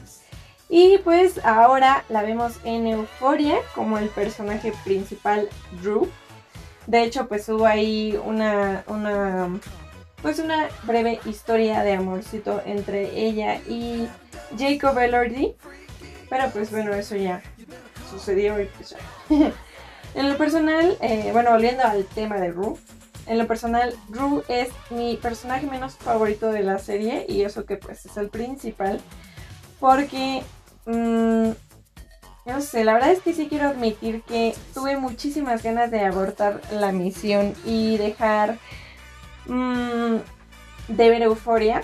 Y 0.67 0.97
pues 0.99 1.39
ahora 1.45 2.03
la 2.09 2.23
vemos 2.23 2.59
en 2.63 2.87
Euphoria 2.87 3.55
como 3.73 3.97
el 3.97 4.09
personaje 4.09 4.73
principal 4.83 5.47
Drew. 5.81 6.09
De 6.87 7.03
hecho, 7.03 7.27
pues 7.27 7.47
hubo 7.49 7.65
ahí 7.65 8.19
una, 8.25 8.83
una, 8.87 9.59
pues 10.25 10.39
una 10.39 10.69
breve 10.81 11.19
historia 11.25 11.83
de 11.83 11.93
amorcito 11.93 12.59
entre 12.65 13.15
ella 13.15 13.61
y 13.69 14.09
Jacob 14.57 14.97
Elordi. 14.97 15.53
Pero 16.31 16.49
pues 16.49 16.71
bueno, 16.71 16.95
eso 16.95 17.15
ya 17.15 17.43
sucedió 18.09 18.59
y 18.59 18.65
pues 18.65 18.89
ya. 18.89 18.97
en 20.15 20.29
lo 20.29 20.35
personal, 20.35 20.97
eh, 20.99 21.29
bueno, 21.31 21.51
volviendo 21.51 21.83
al 21.83 22.05
tema 22.05 22.37
de 22.37 22.49
Rue, 22.49 22.75
en 23.27 23.37
lo 23.37 23.45
personal, 23.45 23.93
Rue 24.09 24.41
es 24.47 24.69
mi 24.89 25.15
personaje 25.17 25.67
menos 25.67 25.93
favorito 25.93 26.51
de 26.51 26.63
la 26.63 26.79
serie 26.79 27.27
y 27.29 27.43
eso 27.43 27.67
que 27.67 27.77
pues 27.77 28.03
es 28.07 28.17
el 28.17 28.29
principal. 28.29 29.01
Porque, 29.79 30.41
mmm, 30.87 31.51
no 32.47 32.61
sé, 32.61 32.83
la 32.83 32.93
verdad 32.93 33.11
es 33.11 33.21
que 33.21 33.35
sí 33.35 33.45
quiero 33.47 33.67
admitir 33.67 34.23
que 34.23 34.55
tuve 34.73 34.97
muchísimas 34.97 35.61
ganas 35.61 35.91
de 35.91 35.99
abortar 35.99 36.61
la 36.71 36.91
misión 36.91 37.53
y 37.63 37.97
dejar 37.97 38.57
mmm, 39.47 40.17
de 40.87 41.09
ver 41.09 41.21
euforia. 41.23 41.81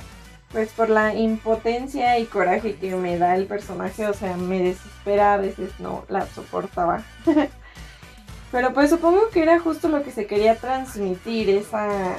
Pues 0.51 0.69
por 0.73 0.89
la 0.89 1.13
impotencia 1.13 2.19
y 2.19 2.25
coraje 2.25 2.75
que 2.75 2.93
me 2.95 3.17
da 3.17 3.37
el 3.37 3.45
personaje, 3.45 4.05
o 4.07 4.13
sea, 4.13 4.35
me 4.35 4.59
desespera, 4.59 5.35
a 5.35 5.37
veces 5.37 5.71
no 5.79 6.03
la 6.09 6.25
soportaba. 6.25 7.03
Pero 8.51 8.73
pues 8.73 8.89
supongo 8.89 9.29
que 9.29 9.43
era 9.43 9.59
justo 9.59 9.87
lo 9.87 10.03
que 10.03 10.11
se 10.11 10.27
quería 10.27 10.57
transmitir, 10.57 11.49
esa, 11.49 12.17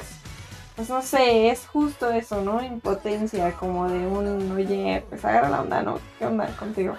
pues 0.75 0.89
no 0.89 1.03
sé, 1.03 1.51
es 1.51 1.67
justo 1.67 2.09
eso, 2.09 2.41
¿no? 2.41 2.63
Impotencia, 2.63 3.51
como 3.53 3.87
de 3.87 4.07
un, 4.07 4.51
oye, 4.51 5.05
pues 5.09 5.23
agarra 5.23 5.49
la 5.49 5.61
onda, 5.61 5.83
¿no? 5.83 5.99
¿Qué 6.17 6.25
onda 6.25 6.47
contigo? 6.57 6.95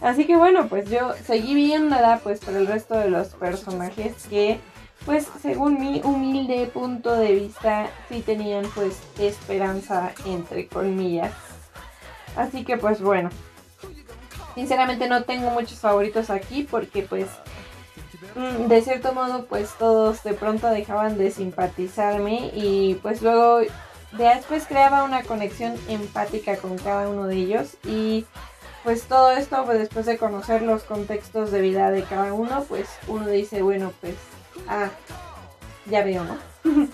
Así 0.00 0.26
que 0.26 0.36
bueno, 0.36 0.66
pues 0.68 0.88
yo 0.88 1.12
seguí 1.26 1.54
viéndola 1.54 2.20
pues 2.22 2.40
por 2.40 2.54
el 2.54 2.66
resto 2.66 2.94
de 2.96 3.10
los 3.10 3.28
personajes 3.28 4.14
que, 4.28 4.60
pues 5.04 5.28
según 5.40 5.80
mi 5.80 6.00
humilde 6.02 6.66
punto 6.66 7.14
de 7.14 7.32
vista, 7.32 7.88
sí 8.08 8.20
tenían 8.22 8.64
pues 8.74 8.98
esperanza 9.18 10.12
entre 10.24 10.66
comillas. 10.66 11.32
Así 12.36 12.64
que 12.64 12.76
pues 12.76 13.00
bueno, 13.00 13.30
sinceramente 14.54 15.08
no 15.08 15.24
tengo 15.24 15.50
muchos 15.50 15.78
favoritos 15.78 16.30
aquí 16.30 16.66
porque 16.68 17.02
pues 17.02 17.28
Mm, 18.34 18.66
de 18.66 18.82
cierto 18.82 19.12
modo 19.12 19.46
pues 19.46 19.74
todos 19.78 20.24
de 20.24 20.34
pronto 20.34 20.68
dejaban 20.68 21.18
de 21.18 21.30
simpatizarme 21.30 22.50
y 22.54 22.94
pues 22.96 23.22
luego 23.22 23.60
después 24.12 24.66
creaba 24.66 25.04
una 25.04 25.22
conexión 25.22 25.74
empática 25.88 26.56
con 26.56 26.76
cada 26.76 27.08
uno 27.08 27.26
de 27.28 27.36
ellos 27.36 27.76
y 27.84 28.26
pues 28.82 29.04
todo 29.04 29.30
esto 29.32 29.64
pues 29.64 29.78
después 29.78 30.06
de 30.06 30.18
conocer 30.18 30.62
los 30.62 30.82
contextos 30.82 31.52
de 31.52 31.60
vida 31.60 31.90
de 31.92 32.02
cada 32.02 32.32
uno 32.32 32.64
pues 32.68 32.88
uno 33.06 33.28
dice 33.28 33.62
bueno 33.62 33.92
pues 34.00 34.16
ah 34.68 34.90
ya 35.86 36.02
veo 36.02 36.24
no 36.24 36.38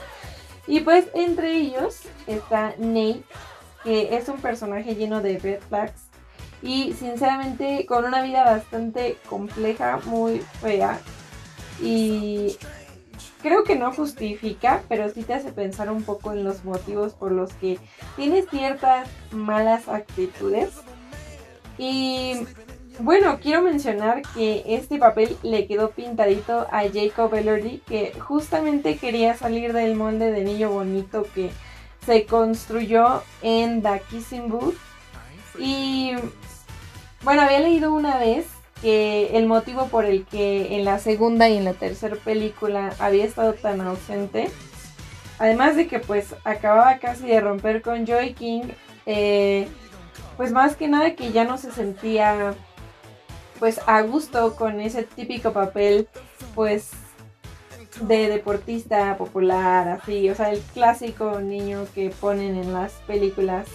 y 0.66 0.80
pues 0.80 1.06
entre 1.14 1.56
ellos 1.56 2.02
está 2.26 2.74
Nate 2.78 3.22
que 3.84 4.16
es 4.16 4.28
un 4.28 4.40
personaje 4.40 4.94
lleno 4.94 5.22
de 5.22 5.38
red 5.38 5.60
flags 5.68 6.02
y 6.62 6.92
sinceramente 6.92 7.86
con 7.86 8.04
una 8.04 8.22
vida 8.22 8.44
bastante 8.44 9.16
compleja 9.28 10.00
muy 10.04 10.40
fea 10.60 11.00
y 11.82 12.58
creo 13.42 13.64
que 13.64 13.76
no 13.76 13.92
justifica, 13.92 14.82
pero 14.88 15.08
sí 15.10 15.22
te 15.22 15.34
hace 15.34 15.52
pensar 15.52 15.90
un 15.90 16.02
poco 16.02 16.32
en 16.32 16.44
los 16.44 16.64
motivos 16.64 17.14
por 17.14 17.32
los 17.32 17.52
que 17.54 17.78
tienes 18.16 18.48
ciertas 18.50 19.08
malas 19.30 19.88
actitudes. 19.88 20.70
Y 21.78 22.46
bueno, 22.98 23.38
quiero 23.40 23.62
mencionar 23.62 24.22
que 24.34 24.64
este 24.66 24.98
papel 24.98 25.36
le 25.42 25.66
quedó 25.66 25.90
pintadito 25.90 26.66
a 26.70 26.82
Jacob 26.92 27.34
Elordi, 27.34 27.78
que 27.86 28.12
justamente 28.18 28.96
quería 28.96 29.36
salir 29.36 29.72
del 29.72 29.96
molde 29.96 30.32
de 30.32 30.42
niño 30.42 30.70
bonito 30.70 31.26
que 31.34 31.50
se 32.04 32.26
construyó 32.26 33.22
en 33.42 33.82
The 33.82 34.02
Kissing 34.10 34.48
Booth. 34.48 34.76
Y 35.58 36.12
bueno, 37.22 37.42
había 37.42 37.60
leído 37.60 37.92
una 37.92 38.18
vez 38.18 38.46
que 38.80 39.36
el 39.36 39.46
motivo 39.46 39.88
por 39.88 40.04
el 40.04 40.24
que 40.24 40.76
en 40.76 40.84
la 40.84 40.98
segunda 40.98 41.48
y 41.48 41.56
en 41.56 41.64
la 41.64 41.74
tercera 41.74 42.16
película 42.16 42.94
había 42.98 43.24
estado 43.24 43.52
tan 43.52 43.80
ausente, 43.82 44.50
además 45.38 45.76
de 45.76 45.86
que 45.86 45.98
pues 45.98 46.34
acababa 46.44 46.98
casi 46.98 47.26
de 47.26 47.40
romper 47.40 47.82
con 47.82 48.06
Joy 48.06 48.32
King, 48.34 48.64
eh, 49.04 49.68
pues 50.36 50.52
más 50.52 50.76
que 50.76 50.88
nada 50.88 51.14
que 51.14 51.32
ya 51.32 51.44
no 51.44 51.58
se 51.58 51.70
sentía 51.70 52.54
pues 53.60 53.78
a 53.86 54.00
gusto 54.00 54.56
con 54.56 54.80
ese 54.80 55.04
típico 55.04 55.52
papel 55.52 56.08
pues 56.54 56.90
de 58.00 58.28
deportista 58.28 59.16
popular, 59.18 59.88
así, 59.88 60.30
o 60.30 60.34
sea, 60.34 60.50
el 60.50 60.60
clásico 60.60 61.40
niño 61.40 61.86
que 61.94 62.10
ponen 62.10 62.56
en 62.56 62.72
las 62.72 62.92
películas 63.06 63.68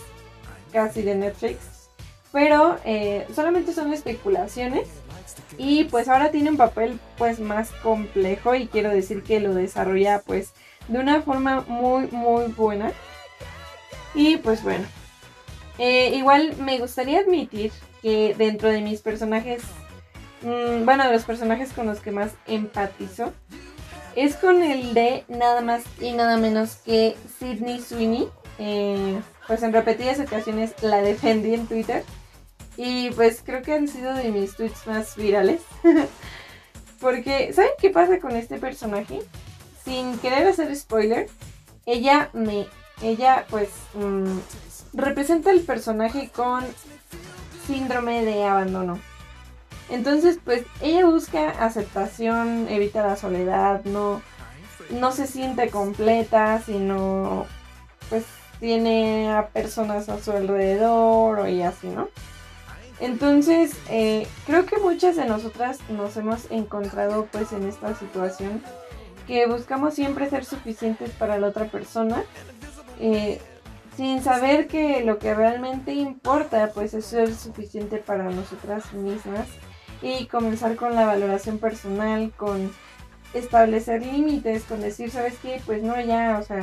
casi 0.74 1.04
de 1.04 1.16
Netflix. 1.16 1.90
Pero 2.32 2.78
eh, 2.84 3.28
solamente 3.34 3.72
son 3.72 3.94
especulaciones 3.94 4.90
y 5.58 5.86
pues 5.86 6.10
ahora 6.10 6.32
tiene 6.32 6.50
un 6.50 6.58
papel 6.58 7.00
pues 7.18 7.40
más 7.40 7.72
complejo 7.84 8.56
y 8.56 8.68
quiero 8.68 8.90
decir 8.90 9.24
que 9.24 9.40
lo 9.40 9.54
desarrolla 9.54 10.22
pues 10.26 10.52
de 10.88 11.00
una 11.00 11.22
forma 11.22 11.64
muy 11.68 12.08
muy 12.08 12.46
buena. 12.48 12.92
Y 14.16 14.38
pues 14.38 14.64
bueno 14.64 14.86
eh, 15.78 16.16
igual 16.16 16.56
me 16.58 16.80
gustaría 16.80 17.20
admitir 17.20 17.72
que 18.06 18.36
dentro 18.38 18.70
de 18.70 18.82
mis 18.82 19.02
personajes 19.02 19.64
mm, 20.44 20.86
bueno 20.86 21.06
de 21.06 21.12
los 21.12 21.24
personajes 21.24 21.74
con 21.74 21.88
los 21.88 22.02
que 22.02 22.12
más 22.12 22.34
empatizo 22.46 23.34
es 24.16 24.36
con 24.36 24.62
el 24.62 24.94
de 24.94 25.24
nada 25.28 25.62
más 25.62 25.82
y 26.00 26.12
nada 26.12 26.38
menos 26.38 26.76
que 26.86 27.16
Sidney 27.40 27.82
Sweeney 27.82 28.30
eh, 28.60 29.20
pues 29.48 29.64
en 29.64 29.74
repetidas 29.74 30.20
ocasiones 30.20 30.76
la 30.84 31.02
defendí 31.02 31.56
en 31.56 31.66
Twitter 31.66 32.04
y 32.78 33.10
pues 33.10 33.42
creo 33.44 33.64
que 33.64 33.74
han 33.74 33.88
sido 33.88 34.14
de 34.14 34.30
mis 34.30 34.56
tweets 34.56 34.86
más 34.86 35.16
virales. 35.16 35.62
Porque, 37.00 37.54
¿saben 37.54 37.72
qué 37.80 37.90
pasa 37.90 38.20
con 38.20 38.36
este 38.36 38.58
personaje? 38.58 39.22
Sin 39.84 40.18
querer 40.20 40.48
hacer 40.48 40.76
spoiler, 40.76 41.30
ella 41.86 42.30
me. 42.34 42.68
Ella, 43.02 43.46
pues. 43.50 43.70
Mm, 43.94 44.40
representa 44.94 45.52
el 45.52 45.62
personaje 45.62 46.30
con 46.34 46.66
síndrome 47.68 48.24
de 48.24 48.44
abandono. 48.46 49.00
Entonces, 49.90 50.40
pues, 50.44 50.64
ella 50.82 51.06
busca 51.06 51.50
aceptación, 51.50 52.68
evita 52.70 53.06
la 53.06 53.16
soledad, 53.16 53.84
no. 53.86 54.22
No 54.90 55.12
se 55.12 55.28
siente 55.28 55.70
completa, 55.70 56.62
sino. 56.66 57.46
Pues 58.10 58.24
tiene 58.60 59.32
a 59.32 59.48
personas 59.48 60.10
a 60.10 60.20
su 60.22 60.32
alrededor 60.32 61.50
y 61.50 61.62
así, 61.62 61.88
¿no? 61.88 62.08
Entonces, 63.00 63.74
eh, 63.90 64.28
creo 64.46 64.66
que 64.66 64.78
muchas 64.78 65.18
de 65.18 65.26
nosotras 65.26 65.80
nos 65.90 66.16
hemos 66.16 66.50
encontrado 66.50 67.28
pues 67.32 67.52
en 67.52 67.68
esta 67.68 67.94
situación 67.96 68.62
que 69.28 69.48
buscamos 69.48 69.96
siempre 69.96 70.30
ser 70.30 70.46
suficientes 70.46 71.12
para 71.12 71.38
la 71.38 71.48
otra 71.48 71.66
persona, 71.66 72.24
eh, 73.00 73.42
sin 73.96 74.24
saber 74.24 74.68
que 74.68 75.04
lo 75.04 75.20
que 75.20 75.34
realmente 75.34 75.94
importa 75.94 76.72
pues 76.74 76.94
es 76.94 77.06
ser 77.06 77.34
suficiente 77.34 77.98
para 77.98 78.30
nosotras 78.30 78.94
mismas 78.94 79.48
y 80.02 80.26
comenzar 80.28 80.76
con 80.76 80.96
la 80.96 81.06
valoración 81.06 81.58
personal, 81.60 82.32
con 82.36 82.72
establecer 83.34 84.06
límites, 84.06 84.64
con 84.64 84.82
decir, 84.82 85.12
¿sabes 85.12 85.36
qué? 85.42 85.62
Pues 85.66 85.84
no, 85.84 86.00
ya, 86.00 86.38
o 86.42 86.44
sea, 86.44 86.62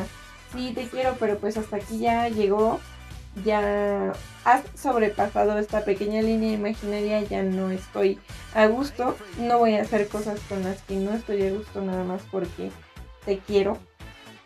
sí 0.52 0.72
te 0.74 0.86
quiero, 0.88 1.16
pero 1.18 1.38
pues 1.38 1.56
hasta 1.56 1.76
aquí 1.76 1.98
ya 1.98 2.28
llegó 2.28 2.80
ya 3.44 4.12
has 4.44 4.62
sobrepasado 4.74 5.58
esta 5.58 5.84
pequeña 5.84 6.22
línea 6.22 6.52
imaginaria, 6.52 7.22
ya 7.22 7.42
no 7.42 7.70
estoy 7.70 8.18
a 8.54 8.66
gusto, 8.66 9.16
no 9.38 9.58
voy 9.58 9.74
a 9.74 9.82
hacer 9.82 10.08
cosas 10.08 10.40
con 10.48 10.62
las 10.62 10.82
que 10.82 10.96
no 10.96 11.12
estoy 11.12 11.46
a 11.46 11.52
gusto 11.52 11.80
nada 11.80 12.04
más 12.04 12.22
porque 12.30 12.70
te 13.24 13.38
quiero. 13.38 13.78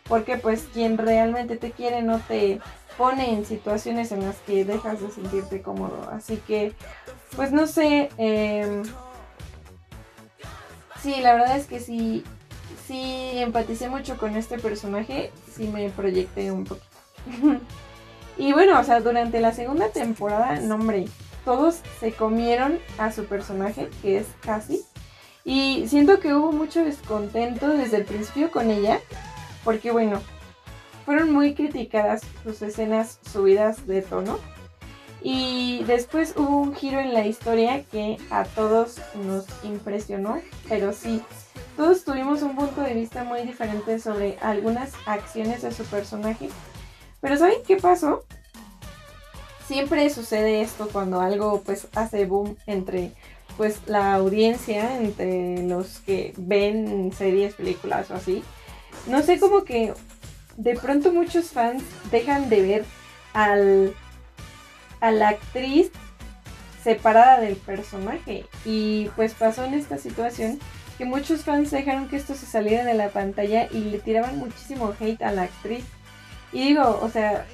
Porque 0.08 0.36
pues 0.36 0.66
quien 0.72 0.98
realmente 0.98 1.56
te 1.56 1.72
quiere 1.72 2.02
no 2.02 2.20
te 2.20 2.60
pone 2.96 3.32
en 3.32 3.44
situaciones 3.44 4.12
en 4.12 4.24
las 4.24 4.36
que 4.38 4.64
dejas 4.64 5.00
de 5.00 5.10
sentirte 5.10 5.62
cómodo. 5.62 6.08
Así 6.10 6.36
que, 6.46 6.74
pues 7.34 7.52
no 7.52 7.66
sé. 7.66 8.10
Eh, 8.18 8.82
sí, 11.02 11.16
la 11.20 11.34
verdad 11.34 11.56
es 11.56 11.66
que 11.66 11.80
sí, 11.80 12.24
sí 12.86 13.32
empaticé 13.34 13.88
mucho 13.88 14.16
con 14.16 14.36
este 14.36 14.58
personaje. 14.58 15.32
Sí 15.52 15.68
me 15.68 15.90
proyecté 15.90 16.50
un 16.52 16.64
poquito. 16.64 16.86
Y 18.38 18.52
bueno, 18.52 18.78
o 18.78 18.84
sea, 18.84 19.00
durante 19.00 19.40
la 19.40 19.52
segunda 19.52 19.88
temporada, 19.88 20.60
no 20.60 20.74
hombre, 20.74 21.06
todos 21.44 21.80
se 22.00 22.12
comieron 22.12 22.78
a 22.98 23.10
su 23.10 23.24
personaje, 23.24 23.88
que 24.02 24.18
es 24.18 24.26
Cassie. 24.40 24.82
Y 25.44 25.86
siento 25.88 26.20
que 26.20 26.34
hubo 26.34 26.52
mucho 26.52 26.84
descontento 26.84 27.68
desde 27.68 27.98
el 27.98 28.04
principio 28.04 28.50
con 28.50 28.70
ella. 28.70 29.00
Porque 29.66 29.90
bueno, 29.90 30.22
fueron 31.04 31.32
muy 31.32 31.54
criticadas 31.54 32.22
sus 32.44 32.62
escenas 32.62 33.18
subidas 33.32 33.86
de 33.88 34.00
tono. 34.00 34.38
Y 35.22 35.82
después 35.88 36.34
hubo 36.36 36.58
un 36.58 36.72
giro 36.72 37.00
en 37.00 37.12
la 37.12 37.26
historia 37.26 37.82
que 37.82 38.16
a 38.30 38.44
todos 38.44 39.00
nos 39.26 39.44
impresionó, 39.64 40.40
pero 40.68 40.92
sí, 40.92 41.20
todos 41.76 42.04
tuvimos 42.04 42.42
un 42.42 42.54
punto 42.54 42.80
de 42.80 42.94
vista 42.94 43.24
muy 43.24 43.42
diferente 43.42 43.98
sobre 43.98 44.38
algunas 44.40 44.92
acciones 45.04 45.62
de 45.62 45.72
su 45.72 45.82
personaje. 45.84 46.48
Pero 47.20 47.36
¿saben 47.36 47.58
qué 47.66 47.76
pasó? 47.76 48.24
Siempre 49.66 50.08
sucede 50.10 50.60
esto 50.60 50.88
cuando 50.92 51.20
algo 51.20 51.60
pues 51.66 51.88
hace 51.96 52.24
boom 52.24 52.56
entre 52.66 53.10
pues 53.56 53.80
la 53.86 54.14
audiencia, 54.14 55.00
entre 55.00 55.64
los 55.64 55.98
que 56.00 56.34
ven 56.36 57.10
series, 57.12 57.54
películas 57.54 58.12
o 58.12 58.14
así. 58.14 58.44
No 59.06 59.22
sé, 59.22 59.38
como 59.38 59.64
que 59.64 59.94
de 60.56 60.74
pronto 60.74 61.12
muchos 61.12 61.50
fans 61.50 61.82
dejan 62.10 62.48
de 62.48 62.62
ver 62.62 62.84
al, 63.32 63.94
a 65.00 65.10
la 65.10 65.28
actriz 65.28 65.90
separada 66.82 67.40
del 67.40 67.56
personaje. 67.56 68.46
Y 68.64 69.10
pues 69.16 69.34
pasó 69.34 69.64
en 69.64 69.74
esta 69.74 69.98
situación 69.98 70.58
que 70.98 71.04
muchos 71.04 71.42
fans 71.42 71.70
dejaron 71.70 72.08
que 72.08 72.16
esto 72.16 72.34
se 72.34 72.46
saliera 72.46 72.84
de 72.84 72.94
la 72.94 73.10
pantalla 73.10 73.68
y 73.70 73.80
le 73.80 73.98
tiraban 73.98 74.38
muchísimo 74.38 74.94
hate 74.98 75.22
a 75.22 75.32
la 75.32 75.42
actriz. 75.42 75.84
Y 76.52 76.68
digo, 76.68 76.98
o 77.02 77.10
sea, 77.10 77.44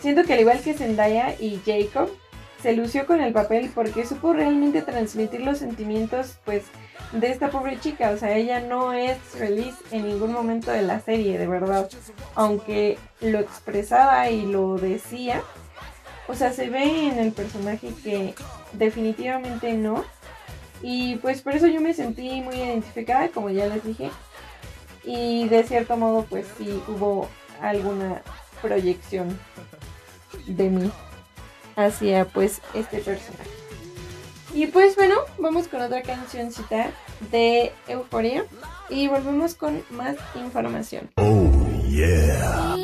siento 0.00 0.24
que 0.24 0.34
al 0.34 0.40
igual 0.40 0.60
que 0.60 0.74
Zendaya 0.74 1.34
y 1.38 1.60
Jacob, 1.64 2.10
se 2.62 2.74
lució 2.74 3.06
con 3.06 3.20
el 3.20 3.32
papel 3.32 3.70
porque 3.74 4.06
supo 4.06 4.32
realmente 4.32 4.82
transmitir 4.82 5.40
los 5.40 5.58
sentimientos, 5.58 6.38
pues, 6.44 6.64
de 7.12 7.30
esta 7.30 7.50
pobre 7.50 7.78
chica. 7.80 8.10
O 8.10 8.16
sea, 8.16 8.36
ella 8.36 8.60
no 8.60 8.92
es 8.92 9.18
feliz 9.18 9.74
en 9.90 10.06
ningún 10.06 10.32
momento 10.32 10.70
de 10.70 10.82
la 10.82 11.00
serie, 11.00 11.38
de 11.38 11.46
verdad. 11.46 11.88
Aunque 12.34 12.98
lo 13.20 13.38
expresaba 13.38 14.30
y 14.30 14.46
lo 14.46 14.76
decía, 14.76 15.42
o 16.28 16.34
sea, 16.34 16.52
se 16.52 16.70
ve 16.70 17.08
en 17.08 17.18
el 17.18 17.32
personaje 17.32 17.92
que 18.02 18.34
definitivamente 18.72 19.74
no. 19.74 20.04
Y 20.82 21.16
pues 21.16 21.42
por 21.42 21.54
eso 21.54 21.66
yo 21.66 21.80
me 21.80 21.94
sentí 21.94 22.40
muy 22.40 22.56
identificada, 22.56 23.28
como 23.28 23.50
ya 23.50 23.66
les 23.66 23.84
dije. 23.84 24.10
Y 25.04 25.48
de 25.48 25.64
cierto 25.64 25.96
modo, 25.96 26.24
pues 26.28 26.46
sí 26.56 26.82
hubo 26.88 27.28
alguna 27.60 28.22
proyección 28.60 29.38
de 30.46 30.70
mí 30.70 30.92
hacia 31.76 32.24
pues 32.24 32.60
este 32.74 32.98
personaje. 32.98 33.61
Y 34.54 34.66
pues 34.66 34.96
bueno, 34.96 35.16
vamos 35.38 35.68
con 35.68 35.80
otra 35.80 36.02
cancioncita 36.02 36.90
de 37.30 37.72
Euforia 37.88 38.44
y 38.90 39.08
volvemos 39.08 39.54
con 39.54 39.82
más 39.90 40.16
información. 40.36 41.10
Oh 41.16 41.50
yeah. 41.88 42.76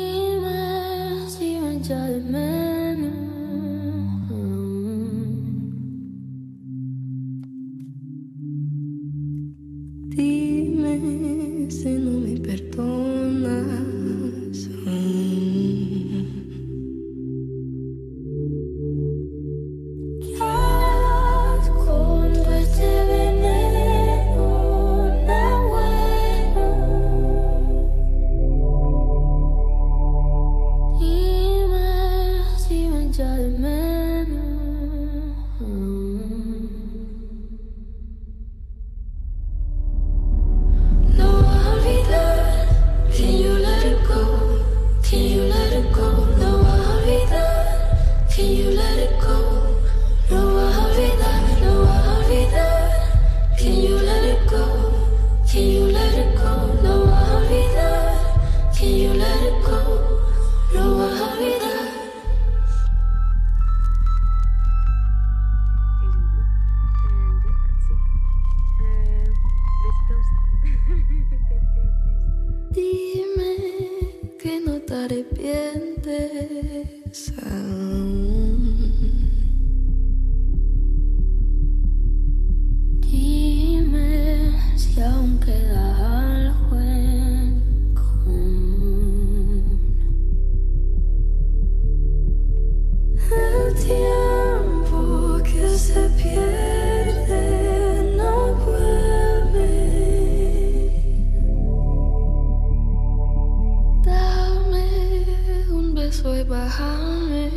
soy 106.21 106.43
bajarme 106.43 107.49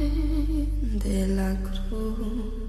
de 1.05 1.27
la 1.27 1.57
cruz. 1.64 2.62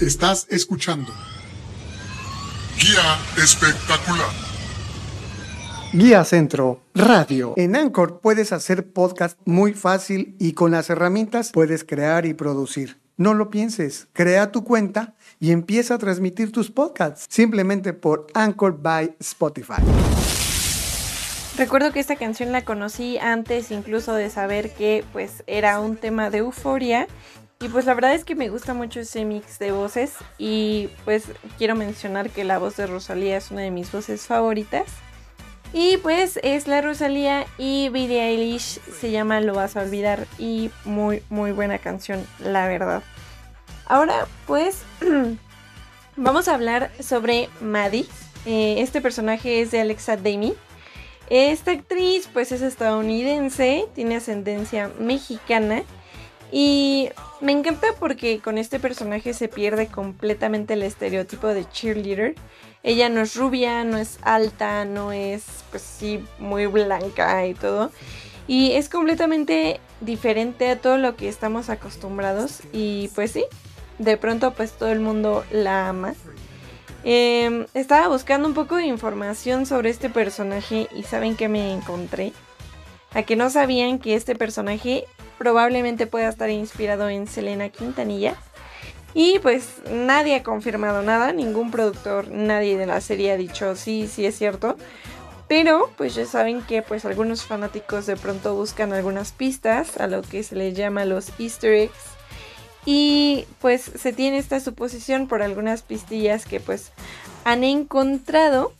Estás 0.00 0.46
escuchando 0.50 1.12
Guía 2.78 3.18
Espectacular. 3.36 4.49
Guía 5.92 6.22
Centro 6.24 6.82
Radio. 6.94 7.54
En 7.56 7.74
Anchor 7.74 8.20
puedes 8.20 8.52
hacer 8.52 8.92
podcast 8.92 9.36
muy 9.44 9.74
fácil 9.74 10.36
y 10.38 10.52
con 10.52 10.70
las 10.70 10.88
herramientas 10.88 11.50
puedes 11.50 11.82
crear 11.82 12.26
y 12.26 12.34
producir. 12.34 13.00
No 13.16 13.34
lo 13.34 13.50
pienses, 13.50 14.06
crea 14.12 14.52
tu 14.52 14.62
cuenta 14.62 15.14
y 15.40 15.50
empieza 15.50 15.94
a 15.94 15.98
transmitir 15.98 16.52
tus 16.52 16.70
podcasts 16.70 17.26
simplemente 17.28 17.92
por 17.92 18.28
Anchor 18.34 18.80
by 18.80 19.16
Spotify. 19.18 19.82
Recuerdo 21.58 21.92
que 21.92 21.98
esta 21.98 22.14
canción 22.14 22.52
la 22.52 22.64
conocí 22.64 23.18
antes 23.18 23.72
incluso 23.72 24.14
de 24.14 24.30
saber 24.30 24.70
que 24.70 25.04
pues 25.12 25.42
era 25.48 25.80
un 25.80 25.96
tema 25.96 26.30
de 26.30 26.38
euforia 26.38 27.08
y 27.58 27.68
pues 27.68 27.84
la 27.84 27.94
verdad 27.94 28.14
es 28.14 28.24
que 28.24 28.36
me 28.36 28.48
gusta 28.48 28.74
mucho 28.74 29.00
ese 29.00 29.24
mix 29.24 29.58
de 29.58 29.72
voces 29.72 30.12
y 30.38 30.88
pues 31.04 31.24
quiero 31.58 31.74
mencionar 31.74 32.30
que 32.30 32.44
la 32.44 32.58
voz 32.58 32.76
de 32.76 32.86
Rosalía 32.86 33.36
es 33.36 33.50
una 33.50 33.62
de 33.62 33.72
mis 33.72 33.90
voces 33.90 34.28
favoritas. 34.28 34.86
Y 35.72 35.98
pues 35.98 36.38
es 36.42 36.66
la 36.66 36.80
Rosalía 36.80 37.46
y 37.56 37.88
Billie 37.90 38.20
Eilish 38.20 38.80
se 38.80 39.10
llama 39.10 39.40
Lo 39.40 39.54
vas 39.54 39.76
a 39.76 39.82
olvidar 39.82 40.26
y 40.38 40.70
muy 40.84 41.22
muy 41.30 41.52
buena 41.52 41.78
canción 41.78 42.26
la 42.40 42.66
verdad. 42.66 43.02
Ahora 43.86 44.26
pues 44.46 44.82
vamos 46.16 46.48
a 46.48 46.54
hablar 46.54 46.90
sobre 47.00 47.48
Maddie. 47.60 48.06
Eh, 48.46 48.76
este 48.78 49.00
personaje 49.00 49.60
es 49.60 49.70
de 49.70 49.80
Alexa 49.80 50.16
Demi. 50.16 50.54
Esta 51.28 51.70
actriz 51.70 52.28
pues 52.32 52.50
es 52.50 52.62
estadounidense, 52.62 53.86
tiene 53.94 54.16
ascendencia 54.16 54.90
mexicana 54.98 55.84
y 56.52 57.10
me 57.40 57.52
encanta 57.52 57.88
porque 57.98 58.40
con 58.40 58.58
este 58.58 58.80
personaje 58.80 59.34
se 59.34 59.48
pierde 59.48 59.86
completamente 59.86 60.74
el 60.74 60.82
estereotipo 60.82 61.48
de 61.48 61.68
cheerleader. 61.68 62.34
Ella 62.82 63.08
no 63.08 63.20
es 63.20 63.36
rubia, 63.36 63.84
no 63.84 63.98
es 63.98 64.18
alta, 64.22 64.84
no 64.84 65.12
es 65.12 65.44
pues 65.70 65.82
sí 65.82 66.24
muy 66.38 66.66
blanca 66.66 67.46
y 67.46 67.54
todo. 67.54 67.90
Y 68.48 68.72
es 68.72 68.88
completamente 68.88 69.80
diferente 70.00 70.70
a 70.70 70.80
todo 70.80 70.96
lo 70.96 71.14
que 71.14 71.28
estamos 71.28 71.70
acostumbrados 71.70 72.60
y 72.72 73.08
pues 73.14 73.30
sí, 73.30 73.44
de 73.98 74.16
pronto 74.16 74.54
pues 74.54 74.72
todo 74.72 74.90
el 74.90 75.00
mundo 75.00 75.44
la 75.52 75.88
ama. 75.88 76.14
Em, 77.04 77.66
estaba 77.74 78.08
buscando 78.08 78.48
un 78.48 78.54
poco 78.54 78.76
de 78.76 78.86
información 78.86 79.66
sobre 79.66 79.90
este 79.90 80.10
personaje 80.10 80.88
y 80.94 81.04
saben 81.04 81.36
que 81.36 81.48
me 81.48 81.72
encontré. 81.72 82.32
A 83.12 83.22
que 83.22 83.36
no 83.36 83.50
sabían 83.50 83.98
que 83.98 84.14
este 84.14 84.34
personaje 84.36 85.04
probablemente 85.38 86.06
pueda 86.06 86.28
estar 86.28 86.50
inspirado 86.50 87.08
en 87.08 87.26
Selena 87.26 87.68
Quintanilla. 87.68 88.36
Y 89.14 89.40
pues 89.40 89.82
nadie 89.90 90.36
ha 90.36 90.42
confirmado 90.42 91.02
nada, 91.02 91.32
ningún 91.32 91.70
productor, 91.70 92.28
nadie 92.28 92.76
de 92.76 92.86
la 92.86 93.00
serie 93.00 93.32
ha 93.32 93.36
dicho 93.36 93.74
sí, 93.74 94.06
sí 94.06 94.24
es 94.26 94.36
cierto. 94.36 94.76
Pero 95.48 95.90
pues 95.96 96.14
ya 96.14 96.26
saben 96.26 96.62
que 96.62 96.82
pues 96.82 97.04
algunos 97.04 97.44
fanáticos 97.44 98.06
de 98.06 98.16
pronto 98.16 98.54
buscan 98.54 98.92
algunas 98.92 99.32
pistas 99.32 99.96
a 99.96 100.06
lo 100.06 100.22
que 100.22 100.44
se 100.44 100.54
les 100.54 100.74
llama 100.74 101.04
los 101.04 101.32
easter 101.40 101.72
eggs 101.72 102.20
y 102.86 103.46
pues 103.60 103.82
se 103.82 104.12
tiene 104.12 104.38
esta 104.38 104.60
suposición 104.60 105.26
por 105.26 105.42
algunas 105.42 105.82
pistillas 105.82 106.46
que 106.46 106.60
pues 106.60 106.92
han 107.44 107.64
encontrado 107.64 108.72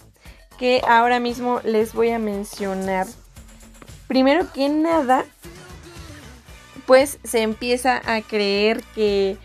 que 0.59 0.83
ahora 0.87 1.21
mismo 1.21 1.61
les 1.65 1.93
voy 1.93 2.11
a 2.11 2.19
mencionar. 2.19 3.07
Primero 4.11 4.53
que 4.53 4.69
nada, 4.69 5.25
pues 6.85 7.21
se 7.23 7.43
empieza 7.43 8.03
a 8.05 8.21
creer 8.23 8.83
que 8.93 9.37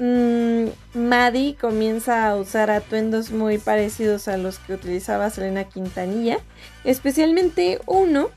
mmm, 0.00 0.64
Maddie 0.98 1.54
comienza 1.54 2.26
a 2.26 2.34
usar 2.34 2.72
atuendos 2.72 3.30
muy 3.30 3.58
parecidos 3.58 4.26
a 4.26 4.36
los 4.36 4.58
que 4.58 4.74
utilizaba 4.74 5.30
Selena 5.30 5.62
Quintanilla, 5.62 6.40
especialmente 6.82 7.80
uno 7.86 8.30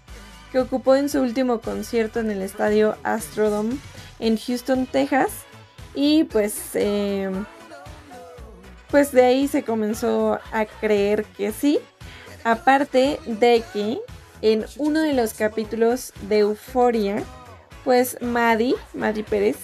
que 0.52 0.60
ocupó 0.60 0.96
en 0.96 1.10
su 1.10 1.22
último 1.22 1.60
concierto 1.60 2.20
en 2.20 2.30
el 2.30 2.44
estadio 2.44 2.96
Astrodome 3.02 3.78
en 4.20 4.38
Houston, 4.38 4.86
Texas. 4.86 5.32
Y 5.96 6.26
pues, 6.26 6.56
eh, 6.76 7.32
pues 8.92 9.12
de 9.12 9.26
ahí 9.26 9.48
se 9.48 9.64
comenzó 9.64 10.40
a 10.52 10.66
creer 10.66 11.26
que 11.26 11.52
sí. 11.52 11.80
Aparte 12.44 13.20
de 13.26 13.64
que 13.74 13.98
en 14.46 14.64
uno 14.78 15.02
de 15.02 15.14
los 15.14 15.34
capítulos 15.34 16.14
de 16.30 16.40
Euforia, 16.40 17.24
pues 17.84 18.16
Maddie, 18.22 18.76
Maddie 18.94 19.24
Pérez, 19.24 19.58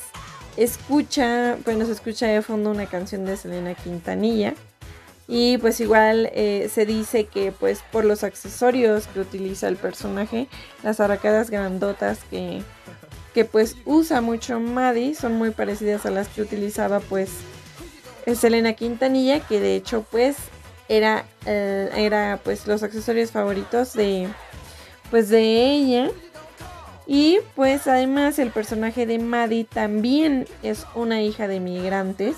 escucha, 0.58 1.56
bueno, 1.66 1.86
se 1.86 1.92
escucha 1.92 2.26
de 2.26 2.42
fondo 2.42 2.72
una 2.72 2.88
canción 2.88 3.24
de 3.24 3.38
Selena 3.38 3.76
Quintanilla. 3.76 4.56
Y 5.28 5.60
pues 5.60 5.80
igual 5.82 6.32
eh, 6.34 6.68
se 6.74 6.88
dice 6.88 7.26
que 7.26 7.52
pues 7.52 7.84
por 7.92 8.06
los 8.06 8.24
accesorios 8.24 9.06
que 9.06 9.20
utiliza 9.20 9.68
el 9.68 9.76
personaje, 9.76 10.48
las 10.82 11.00
arracadas 11.00 11.52
grandotas 11.52 12.18
que, 12.32 12.64
que 13.36 13.46
pues 13.46 13.78
usa 13.86 14.20
mucho 14.20 14.60
Maddie, 14.60 15.14
son 15.14 15.34
muy 15.34 15.52
parecidas 15.52 16.08
a 16.08 16.10
las 16.10 16.28
que 16.28 16.42
utilizaba 16.42 17.02
pues 17.02 17.30
Selena 18.36 18.74
Quintanilla, 18.74 19.42
que 19.42 19.60
de 19.60 19.76
hecho 19.76 20.04
pues 20.10 20.38
era, 20.90 21.26
eh, 21.46 21.92
era 21.96 22.40
pues 22.44 22.66
los 22.66 22.82
accesorios 22.82 23.30
favoritos 23.30 23.94
de 23.94 24.28
pues 25.12 25.30
de 25.30 25.72
ella. 25.72 26.10
Y 27.06 27.40
pues 27.56 27.88
además 27.88 28.40
el 28.40 28.52
personaje 28.52 29.06
de 29.06 29.20
Maddie 29.20 29.66
también 29.66 30.48
es 30.64 30.88
una 30.96 31.22
hija 31.22 31.48
de 31.48 31.60
migrantes. 31.60 32.38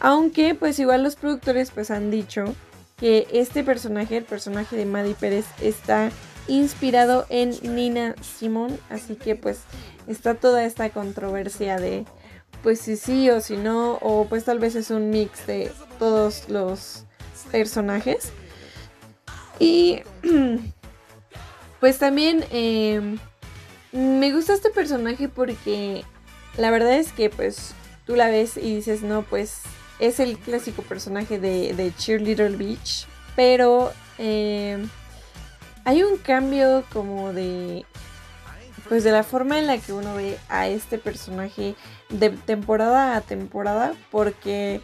Aunque 0.00 0.54
pues 0.54 0.78
igual 0.78 1.02
los 1.02 1.16
productores 1.16 1.70
pues 1.70 1.90
han 1.90 2.10
dicho 2.10 2.54
que 2.98 3.28
este 3.32 3.62
personaje, 3.64 4.16
el 4.16 4.24
personaje 4.24 4.76
de 4.76 4.86
Maddie 4.86 5.14
Pérez, 5.14 5.46
está 5.62 6.10
inspirado 6.48 7.26
en 7.28 7.54
Nina 7.62 8.14
Simón, 8.20 8.78
así 8.90 9.14
que 9.14 9.36
pues 9.36 9.60
está 10.08 10.34
toda 10.34 10.64
esta 10.64 10.90
controversia 10.90 11.78
de 11.78 12.04
pues 12.62 12.80
si 12.80 12.96
sí 12.96 13.30
o 13.30 13.40
si 13.40 13.56
no, 13.56 13.94
o 14.02 14.26
pues 14.26 14.44
tal 14.44 14.58
vez 14.58 14.74
es 14.74 14.90
un 14.90 15.10
mix 15.10 15.46
de 15.46 15.70
todos 15.98 16.48
los 16.48 17.04
personajes. 17.50 18.32
Y 19.58 20.02
pues 21.80 21.98
también 21.98 22.44
em, 22.50 23.18
me 23.92 24.32
gusta 24.32 24.54
este 24.54 24.70
personaje 24.70 25.28
porque 25.28 26.04
la 26.56 26.70
verdad 26.70 26.94
es 26.94 27.12
que 27.12 27.30
pues 27.30 27.74
tú 28.06 28.16
la 28.16 28.28
ves 28.28 28.56
y 28.56 28.76
dices, 28.76 29.02
no, 29.02 29.22
pues 29.22 29.62
es 29.98 30.20
el 30.20 30.38
clásico 30.38 30.82
personaje 30.82 31.40
de, 31.40 31.74
de 31.74 31.92
Cheerleader 31.96 32.56
Beach, 32.56 33.06
pero... 33.34 33.92
Eh, 34.18 34.78
hay 35.84 36.02
un 36.02 36.18
cambio 36.18 36.84
como 36.92 37.32
de 37.32 37.84
pues 38.88 39.04
de 39.04 39.12
la 39.12 39.22
forma 39.22 39.58
en 39.58 39.66
la 39.66 39.78
que 39.78 39.92
uno 39.92 40.14
ve 40.14 40.36
a 40.48 40.68
este 40.68 40.98
personaje 40.98 41.74
de 42.08 42.30
temporada 42.30 43.16
a 43.16 43.20
temporada 43.20 43.94
porque 44.10 44.80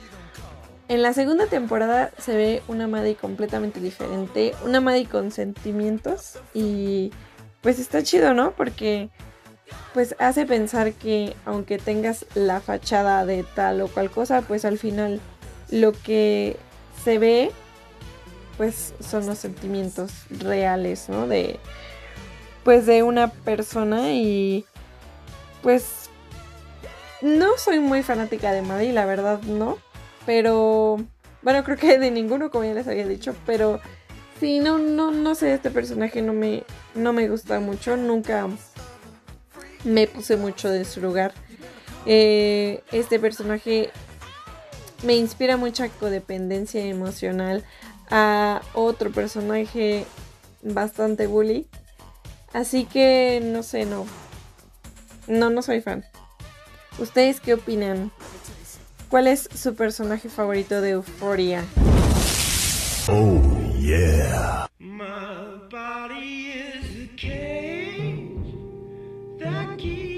en 0.88 1.03
la 1.03 1.12
segunda 1.12 1.46
temporada 1.46 2.11
se 2.18 2.37
ve 2.37 2.62
una 2.68 2.87
Maddie 2.87 3.16
completamente 3.16 3.81
diferente, 3.81 4.55
una 4.64 4.81
Maddie 4.81 5.07
con 5.07 5.31
sentimientos 5.31 6.38
y 6.55 7.12
pues 7.61 7.79
está 7.79 8.03
chido, 8.03 8.35
¿no? 8.35 8.53
Porque 8.53 9.11
pues 9.94 10.14
hace 10.18 10.46
pensar 10.46 10.92
que 10.92 11.35
aunque 11.44 11.79
tengas 11.79 12.27
la 12.35 12.61
fachada 12.61 13.27
de 13.27 13.42
tal 13.42 13.81
o 13.81 13.88
cual 13.88 14.11
cosa, 14.11 14.42
pues 14.42 14.64
al 14.64 14.79
final 14.79 15.20
lo 15.70 15.92
que 15.92 16.57
se 17.03 17.18
ve 17.18 17.51
pues 18.57 18.94
son 19.01 19.27
los 19.27 19.38
sentimientos 19.38 20.12
reales, 20.31 21.09
¿no? 21.09 21.27
De 21.27 21.59
pues 22.62 22.87
de 22.87 23.03
una 23.03 23.29
persona 23.29 24.12
y 24.12 24.64
pues 25.62 26.11
no 27.22 27.59
soy 27.59 27.81
muy 27.81 28.03
fanática 28.03 28.53
de 28.53 28.62
Maddie, 28.62 28.92
la 28.92 29.07
verdad 29.07 29.40
no, 29.42 29.79
pero 30.27 30.99
bueno, 31.43 31.65
creo 31.65 31.77
que 31.77 31.99
de 31.99 32.11
ninguno 32.11 32.51
como 32.51 32.65
ya 32.65 32.75
les 32.75 32.89
había 32.89 33.07
dicho, 33.07 33.35
pero 33.47 33.81
sí, 34.41 34.59
no 34.59 34.79
no 34.79 35.12
no 35.12 35.35
sé, 35.35 35.55
este 35.55 35.71
personaje 35.71 36.21
no 36.21 36.33
me 36.33 36.65
no 36.95 37.12
me 37.12 37.29
gusta 37.29 37.61
mucho, 37.61 37.97
nunca 37.97 38.49
me 39.85 40.07
puse 40.09 40.37
mucho 40.37 40.69
de 40.69 40.85
su 40.85 41.01
lugar. 41.01 41.33
Eh, 42.05 42.83
este 42.93 43.18
personaje 43.18 43.91
me 45.05 45.14
inspira 45.14 45.57
mucha 45.57 45.89
codependencia 45.89 46.85
emocional 46.85 47.64
a 48.11 48.62
otro 48.74 49.12
personaje 49.12 50.05
bastante 50.62 51.27
bully. 51.27 51.68
Así 52.53 52.85
que 52.85 53.41
no 53.43 53.62
sé, 53.62 53.85
no. 53.85 54.07
No, 55.27 55.51
no 55.51 55.62
soy 55.62 55.81
fan. 55.81 56.05
¿Ustedes 56.99 57.41
qué 57.41 57.55
opinan? 57.55 58.11
¿Cuál 59.09 59.29
es 59.29 59.49
su 59.55 59.75
personaje 59.75 60.29
favorito 60.29 60.81
de 60.81 60.91
Euforia? 60.91 61.65
Oh, 63.09 63.41
yeah. 63.79 64.67
My 64.81 65.59
body 65.71 66.51
is 66.51 67.05
a 67.05 67.17
cage 67.17 68.37
that 69.39 69.79
keeps 69.79 70.16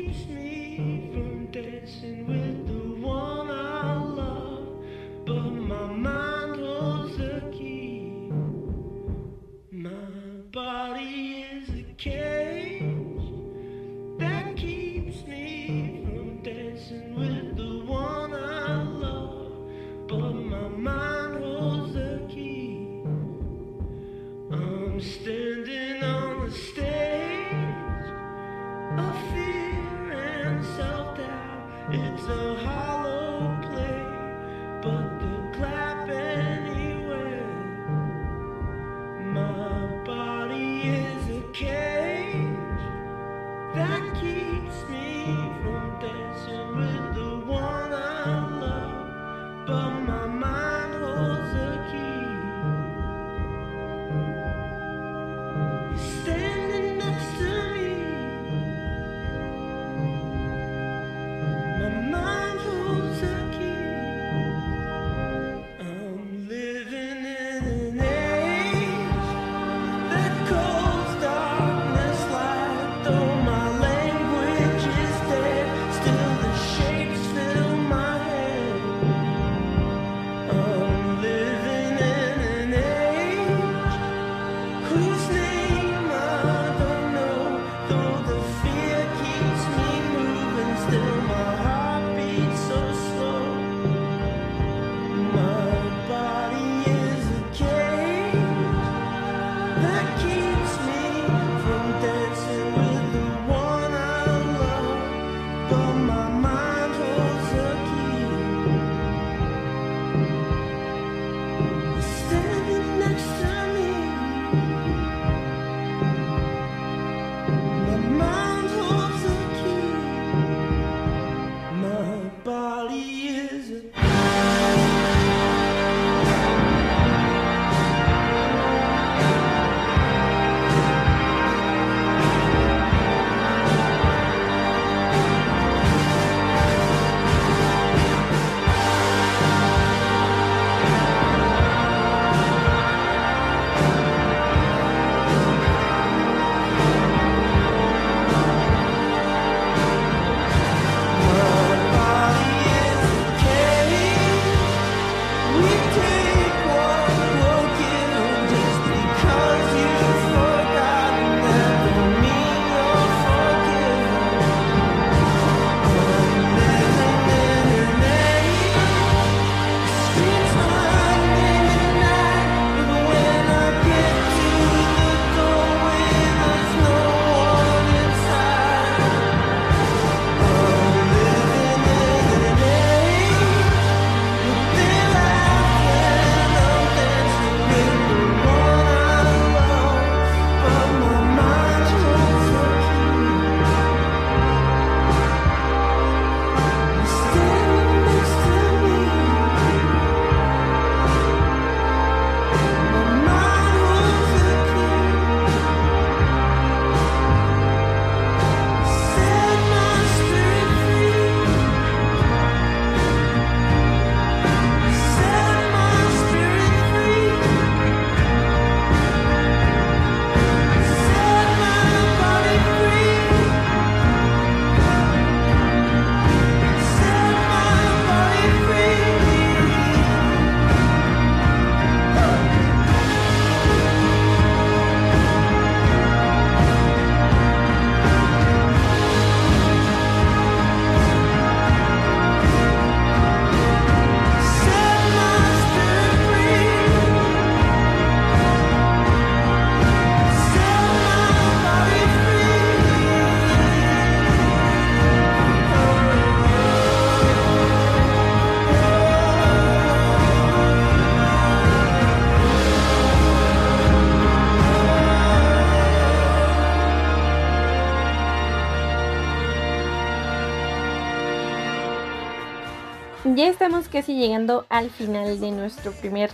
Ya 273.39 273.47
estamos 273.47 273.87
casi 273.87 274.19
llegando 274.19 274.67
al 274.69 274.91
final 274.91 275.39
de 275.39 275.53
nuestro 275.53 275.93
primer 275.93 276.29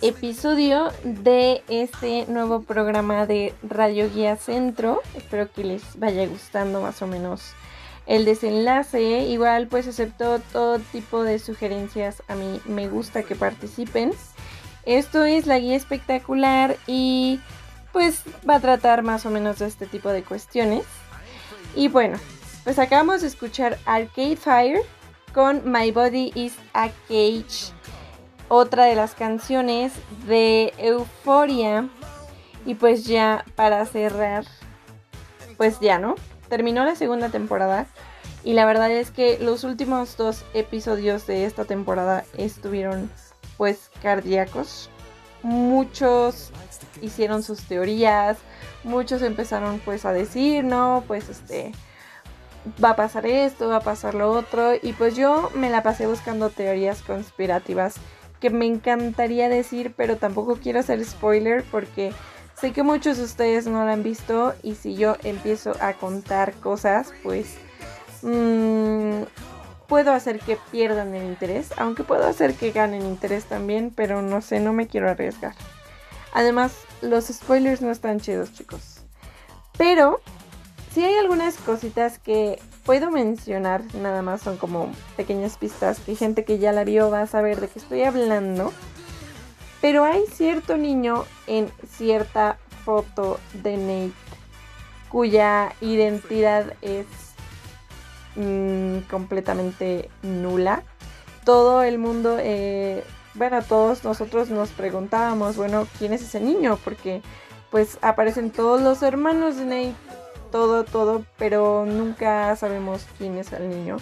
episodio 0.00 0.90
de 1.04 1.62
este 1.68 2.26
nuevo 2.26 2.62
programa 2.62 3.26
de 3.26 3.54
Radio 3.62 4.10
Guía 4.12 4.34
Centro. 4.34 5.00
Espero 5.16 5.52
que 5.52 5.62
les 5.62 5.96
vaya 6.00 6.26
gustando 6.26 6.80
más 6.80 7.00
o 7.00 7.06
menos 7.06 7.52
el 8.06 8.24
desenlace. 8.24 9.20
Igual 9.20 9.68
pues 9.68 9.86
acepto 9.86 10.40
todo 10.52 10.80
tipo 10.80 11.22
de 11.22 11.38
sugerencias. 11.38 12.24
A 12.26 12.34
mí 12.34 12.60
me 12.64 12.88
gusta 12.88 13.22
que 13.22 13.36
participen. 13.36 14.10
Esto 14.84 15.22
es 15.22 15.46
la 15.46 15.60
guía 15.60 15.76
espectacular 15.76 16.76
y 16.88 17.38
pues 17.92 18.24
va 18.50 18.56
a 18.56 18.60
tratar 18.60 19.04
más 19.04 19.24
o 19.26 19.30
menos 19.30 19.60
de 19.60 19.68
este 19.68 19.86
tipo 19.86 20.08
de 20.08 20.24
cuestiones. 20.24 20.82
Y 21.76 21.86
bueno, 21.86 22.18
pues 22.64 22.80
acabamos 22.80 23.20
de 23.20 23.28
escuchar 23.28 23.78
Arcade 23.86 24.34
Fire 24.34 24.80
con 25.32 25.70
My 25.70 25.90
Body 25.90 26.32
is 26.34 26.54
a 26.74 26.90
Cage, 27.08 27.72
otra 28.48 28.84
de 28.84 28.94
las 28.94 29.14
canciones 29.14 29.92
de 30.26 30.72
Euforia. 30.78 31.88
Y 32.64 32.74
pues 32.74 33.06
ya 33.06 33.44
para 33.56 33.84
cerrar, 33.86 34.44
pues 35.56 35.80
ya, 35.80 35.98
¿no? 35.98 36.14
Terminó 36.48 36.84
la 36.84 36.94
segunda 36.94 37.28
temporada 37.28 37.86
y 38.44 38.52
la 38.54 38.66
verdad 38.66 38.90
es 38.90 39.10
que 39.10 39.38
los 39.38 39.64
últimos 39.64 40.16
dos 40.16 40.44
episodios 40.54 41.26
de 41.26 41.44
esta 41.44 41.64
temporada 41.64 42.24
estuvieron 42.36 43.10
pues 43.56 43.90
cardíacos. 44.02 44.90
muchos 45.42 46.52
hicieron 47.00 47.42
sus 47.42 47.62
teorías, 47.62 48.38
muchos 48.84 49.22
empezaron 49.22 49.80
pues 49.84 50.04
a 50.04 50.12
decir, 50.12 50.64
no, 50.64 51.02
pues 51.08 51.28
este 51.28 51.72
va 52.82 52.90
a 52.90 52.96
pasar 52.96 53.26
esto, 53.26 53.68
va 53.68 53.76
a 53.76 53.80
pasar 53.80 54.14
lo 54.14 54.30
otro 54.30 54.74
y 54.80 54.92
pues 54.92 55.16
yo 55.16 55.50
me 55.54 55.70
la 55.70 55.82
pasé 55.82 56.06
buscando 56.06 56.50
teorías 56.50 57.02
conspirativas 57.02 57.96
que 58.40 58.50
me 58.50 58.66
encantaría 58.66 59.48
decir, 59.48 59.94
pero 59.96 60.16
tampoco 60.16 60.56
quiero 60.56 60.80
hacer 60.80 61.04
spoiler 61.04 61.64
porque 61.70 62.12
sé 62.58 62.72
que 62.72 62.82
muchos 62.82 63.18
de 63.18 63.24
ustedes 63.24 63.66
no 63.66 63.84
la 63.84 63.92
han 63.92 64.02
visto 64.02 64.54
y 64.62 64.74
si 64.74 64.94
yo 64.94 65.16
empiezo 65.22 65.74
a 65.80 65.94
contar 65.94 66.54
cosas, 66.54 67.12
pues 67.22 67.56
mmm, 68.22 69.22
puedo 69.86 70.12
hacer 70.12 70.40
que 70.40 70.56
pierdan 70.70 71.14
el 71.14 71.24
interés, 71.24 71.72
aunque 71.76 72.02
puedo 72.02 72.26
hacer 72.26 72.54
que 72.54 72.72
ganen 72.72 73.02
interés 73.02 73.44
también, 73.44 73.92
pero 73.94 74.22
no 74.22 74.40
sé, 74.40 74.58
no 74.58 74.72
me 74.72 74.86
quiero 74.86 75.10
arriesgar. 75.10 75.54
Además, 76.32 76.72
los 77.02 77.26
spoilers 77.26 77.82
no 77.82 77.90
están 77.90 78.18
chidos, 78.18 78.52
chicos. 78.54 79.00
Pero, 79.76 80.20
si 80.92 81.04
hay 81.04 81.14
algunas 81.16 81.56
cositas 81.56 82.18
que 82.18 82.60
puedo 82.84 83.10
mencionar, 83.10 83.82
nada 83.94 84.22
más 84.22 84.42
son 84.42 84.56
como 84.56 84.92
pequeñas 85.16 85.56
pistas 85.56 86.00
que 86.00 86.14
gente 86.14 86.44
que 86.44 86.58
ya 86.58 86.72
la 86.72 86.84
vio 86.84 87.10
va 87.10 87.22
a 87.22 87.26
saber 87.26 87.60
de 87.60 87.68
qué 87.68 87.78
estoy 87.78 88.02
hablando. 88.02 88.72
Pero 89.80 90.04
hay 90.04 90.24
cierto 90.32 90.76
niño 90.76 91.24
en 91.46 91.70
cierta 91.88 92.58
foto 92.84 93.40
de 93.62 93.76
Nate 93.76 94.12
cuya 95.08 95.74
identidad 95.80 96.74
es 96.80 97.06
Mm, 98.34 99.00
completamente 99.10 100.08
nula. 100.22 100.82
Todo 101.44 101.82
el 101.82 101.98
mundo, 101.98 102.38
eh, 102.40 103.04
bueno, 103.34 103.62
todos 103.62 104.04
nosotros 104.04 104.48
nos 104.48 104.70
preguntábamos, 104.70 105.56
bueno, 105.56 105.86
¿quién 105.98 106.12
es 106.12 106.22
ese 106.22 106.40
niño? 106.40 106.78
Porque 106.82 107.22
pues 107.70 107.98
aparecen 108.02 108.50
todos 108.50 108.80
los 108.80 109.02
hermanos 109.02 109.56
de 109.56 109.64
Nate, 109.64 109.94
todo, 110.52 110.84
todo, 110.84 111.24
pero 111.36 111.84
nunca 111.84 112.54
sabemos 112.54 113.06
quién 113.18 113.36
es 113.38 113.52
el 113.52 113.68
niño. 113.68 113.96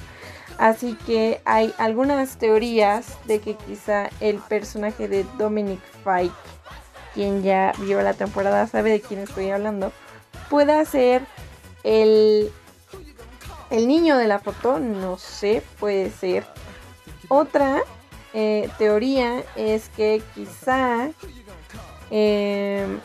Así 0.59 0.94
que 1.07 1.40
hay 1.46 1.72
algunas 1.78 2.36
teorías 2.36 3.16
de 3.24 3.40
que 3.40 3.55
quizá 3.55 4.11
el 4.20 4.36
personaje 4.36 5.09
de 5.09 5.24
Dominic 5.38 5.80
Fike, 6.05 6.34
quien 7.14 7.42
ya 7.42 7.72
vio 7.78 8.03
la 8.03 8.12
temporada 8.12 8.66
sabe 8.66 8.90
de 8.90 9.01
quién 9.01 9.20
estoy 9.20 9.48
hablando, 9.48 9.90
pueda 10.51 10.84
ser 10.84 11.22
el 11.82 12.53
el 13.70 13.86
niño 13.86 14.18
de 14.18 14.26
la 14.26 14.40
foto, 14.40 14.78
no 14.78 15.16
sé, 15.16 15.62
puede 15.78 16.11
ser. 16.11 16.44
Otra 17.28 17.82
eh, 18.34 18.68
teoría 18.78 19.44
es 19.55 19.88
que 19.90 20.22
quizá 20.34 21.11
em, 22.11 22.98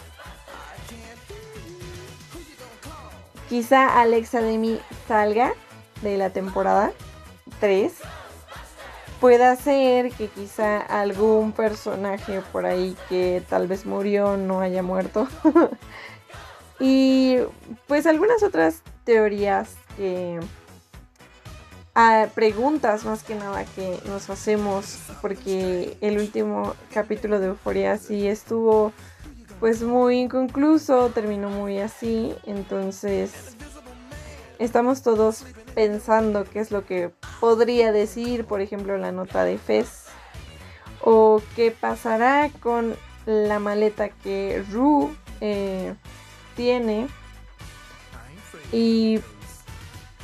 quizá 3.50 4.00
Alexa 4.02 4.42
Demi 4.42 4.80
salga 5.08 5.54
de 6.02 6.18
la 6.18 6.30
temporada 6.30 6.92
3. 7.60 7.94
Pueda 9.20 9.56
ser 9.56 10.12
que 10.12 10.28
quizá 10.28 10.78
algún 10.80 11.52
personaje 11.52 12.42
por 12.52 12.66
ahí 12.66 12.96
que 13.10 13.44
tal 13.50 13.68
vez 13.68 13.86
murió 13.86 14.38
no 14.38 14.62
haya 14.62 14.84
muerto. 14.84 15.28
y 16.80 17.38
pues 17.88 18.06
algunas 18.06 18.44
otras 18.44 18.82
teorías 19.04 19.76
que 19.98 20.40
a 21.96 22.28
preguntas 22.36 23.06
más 23.06 23.24
que 23.24 23.36
nada 23.36 23.64
que 23.64 24.00
nos 24.06 24.30
hacemos 24.30 24.98
porque 25.22 25.98
el 26.02 26.18
último 26.18 26.76
capítulo 26.94 27.40
de 27.40 27.48
Euforia 27.48 27.98
sí 27.98 28.28
estuvo 28.28 28.92
pues 29.60 29.82
muy 29.82 30.20
inconcluso, 30.20 31.10
terminó 31.10 31.50
muy 31.50 31.80
así, 31.80 32.36
entonces 32.46 33.56
estamos 34.60 35.02
todos 35.02 35.46
pensando 35.74 36.46
qué 36.46 36.60
es 36.60 36.72
lo 36.72 36.86
que 36.86 37.12
podría 37.40 37.92
decir, 37.92 38.46
por 38.46 38.62
ejemplo, 38.62 38.98
la 38.98 39.12
nota 39.12 39.44
de 39.44 39.58
Fez. 39.58 40.06
O 41.02 41.42
qué 41.56 41.72
pasará 41.72 42.50
con 42.62 42.96
la 43.26 43.60
maleta 43.60 44.10
que 44.10 44.64
Ru 44.72 45.16
eh, 45.42 45.94
tiene. 46.56 47.08
Y 48.72 49.20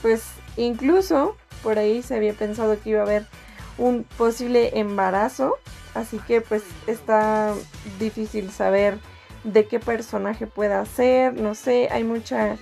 pues 0.01 0.23
incluso 0.57 1.35
por 1.61 1.77
ahí 1.77 2.01
se 2.01 2.15
había 2.15 2.33
pensado 2.33 2.79
que 2.81 2.91
iba 2.91 3.01
a 3.01 3.03
haber 3.03 3.27
un 3.77 4.03
posible 4.17 4.79
embarazo, 4.79 5.57
así 5.93 6.17
que 6.19 6.41
pues 6.41 6.63
está 6.87 7.53
difícil 7.99 8.51
saber 8.51 8.97
de 9.43 9.65
qué 9.67 9.79
personaje 9.79 10.47
pueda 10.47 10.85
ser, 10.85 11.33
no 11.33 11.55
sé, 11.55 11.89
hay 11.91 12.03
mucha 12.03 12.57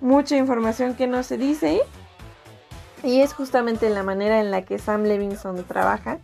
mucha 0.00 0.36
información 0.36 0.94
que 0.94 1.06
no 1.06 1.22
se 1.22 1.36
dice 1.36 1.80
y 3.02 3.20
es 3.20 3.32
justamente 3.32 3.90
la 3.90 4.02
manera 4.02 4.40
en 4.40 4.50
la 4.50 4.62
que 4.62 4.78
Sam 4.78 5.04
Levinson 5.04 5.64
trabaja, 5.64 6.18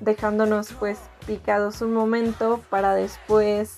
dejándonos 0.00 0.72
pues 0.72 0.98
picados 1.26 1.80
un 1.82 1.92
momento 1.92 2.60
para 2.70 2.94
después 2.94 3.76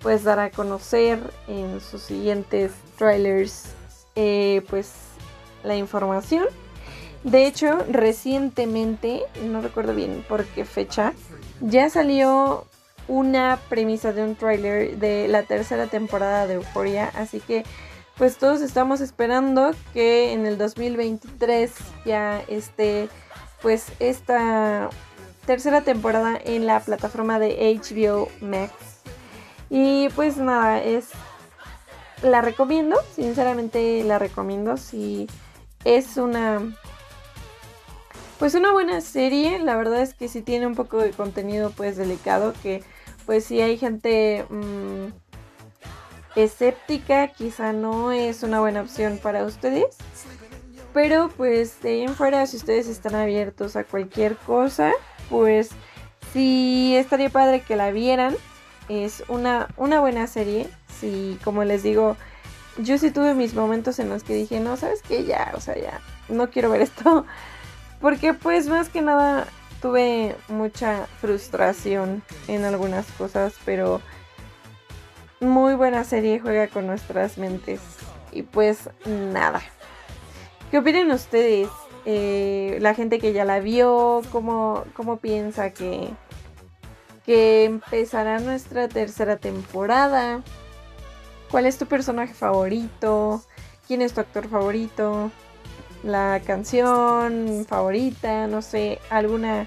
pues 0.00 0.22
dar 0.22 0.38
a 0.38 0.50
conocer 0.50 1.18
en 1.48 1.80
sus 1.80 2.02
siguientes 2.02 2.72
trailers 2.96 3.66
eh, 4.14 4.62
pues 4.68 4.92
la 5.64 5.76
información. 5.76 6.44
De 7.24 7.46
hecho, 7.46 7.78
recientemente, 7.90 9.22
no 9.44 9.60
recuerdo 9.60 9.92
bien 9.92 10.24
por 10.28 10.44
qué 10.44 10.64
fecha, 10.64 11.14
ya 11.60 11.90
salió 11.90 12.64
una 13.08 13.58
premisa 13.68 14.12
de 14.12 14.22
un 14.22 14.36
tráiler 14.36 14.98
de 14.98 15.26
la 15.28 15.42
tercera 15.42 15.86
temporada 15.86 16.46
de 16.46 16.54
Euphoria, 16.54 17.10
así 17.14 17.40
que 17.40 17.64
pues 18.16 18.36
todos 18.36 18.60
estamos 18.60 19.00
esperando 19.00 19.70
que 19.92 20.32
en 20.32 20.44
el 20.44 20.58
2023 20.58 21.72
ya 22.04 22.42
esté 22.48 23.08
pues 23.62 23.86
esta 24.00 24.90
tercera 25.46 25.80
temporada 25.80 26.38
en 26.44 26.66
la 26.66 26.80
plataforma 26.80 27.38
de 27.38 27.80
HBO 27.80 28.28
Max. 28.40 28.72
Y 29.70 30.08
pues 30.10 30.36
nada, 30.36 30.82
es 30.82 31.08
la 32.22 32.42
recomiendo, 32.42 32.96
sinceramente 33.14 34.02
la 34.04 34.18
recomiendo 34.18 34.76
si 34.76 35.28
es 35.84 36.16
una 36.16 36.60
pues 38.38 38.54
una 38.54 38.72
buena 38.72 39.00
serie, 39.00 39.58
la 39.58 39.76
verdad 39.76 40.00
es 40.00 40.14
que 40.14 40.28
sí 40.28 40.42
tiene 40.42 40.66
un 40.66 40.76
poco 40.76 40.98
de 40.98 41.10
contenido 41.10 41.70
pues 41.70 41.96
delicado 41.96 42.52
que 42.62 42.84
pues 43.28 43.44
si 43.44 43.60
hay 43.60 43.76
gente 43.76 44.46
mm, 44.48 45.08
escéptica 46.34 47.28
quizá 47.28 47.74
no 47.74 48.10
es 48.10 48.42
una 48.42 48.58
buena 48.58 48.80
opción 48.80 49.20
para 49.22 49.44
ustedes. 49.44 49.98
Pero 50.94 51.28
pues 51.36 51.82
de 51.82 51.90
ahí 51.90 52.02
en 52.04 52.14
fuera 52.14 52.46
si 52.46 52.56
ustedes 52.56 52.88
están 52.88 53.14
abiertos 53.14 53.76
a 53.76 53.84
cualquier 53.84 54.34
cosa 54.34 54.94
pues 55.28 55.68
sí 56.32 56.94
estaría 56.96 57.28
padre 57.28 57.60
que 57.60 57.76
la 57.76 57.90
vieran. 57.90 58.34
Es 58.88 59.22
una, 59.28 59.68
una 59.76 60.00
buena 60.00 60.26
serie. 60.26 60.66
Sí, 60.98 61.38
como 61.44 61.64
les 61.64 61.82
digo, 61.82 62.16
yo 62.78 62.96
sí 62.96 63.10
tuve 63.10 63.34
mis 63.34 63.52
momentos 63.52 63.98
en 63.98 64.08
los 64.08 64.22
que 64.22 64.32
dije, 64.32 64.58
no, 64.58 64.78
¿sabes 64.78 65.02
qué? 65.02 65.24
Ya, 65.26 65.52
o 65.54 65.60
sea, 65.60 65.76
ya, 65.76 66.00
no 66.30 66.48
quiero 66.48 66.70
ver 66.70 66.80
esto. 66.80 67.26
Porque 68.00 68.32
pues 68.32 68.68
más 68.68 68.88
que 68.88 69.02
nada 69.02 69.48
tuve 69.80 70.36
mucha 70.48 71.06
frustración 71.20 72.22
en 72.46 72.64
algunas 72.64 73.06
cosas, 73.12 73.54
pero 73.64 74.00
muy 75.40 75.74
buena 75.74 76.04
serie 76.04 76.40
juega 76.40 76.68
con 76.68 76.86
nuestras 76.86 77.38
mentes. 77.38 77.80
Y 78.32 78.42
pues 78.42 78.90
nada. 79.06 79.62
¿Qué 80.70 80.78
opinan 80.78 81.10
ustedes? 81.10 81.68
Eh, 82.04 82.78
la 82.80 82.94
gente 82.94 83.18
que 83.18 83.32
ya 83.32 83.44
la 83.44 83.60
vio, 83.60 84.22
¿cómo, 84.30 84.84
cómo 84.94 85.18
piensa 85.18 85.70
que, 85.70 86.10
que 87.24 87.64
empezará 87.64 88.38
nuestra 88.40 88.88
tercera 88.88 89.36
temporada? 89.36 90.42
¿Cuál 91.50 91.66
es 91.66 91.78
tu 91.78 91.86
personaje 91.86 92.34
favorito? 92.34 93.42
¿Quién 93.86 94.02
es 94.02 94.12
tu 94.12 94.20
actor 94.20 94.48
favorito? 94.48 95.30
La 96.02 96.40
canción 96.46 97.64
favorita, 97.68 98.46
no 98.46 98.62
sé, 98.62 98.98
alguna 99.10 99.66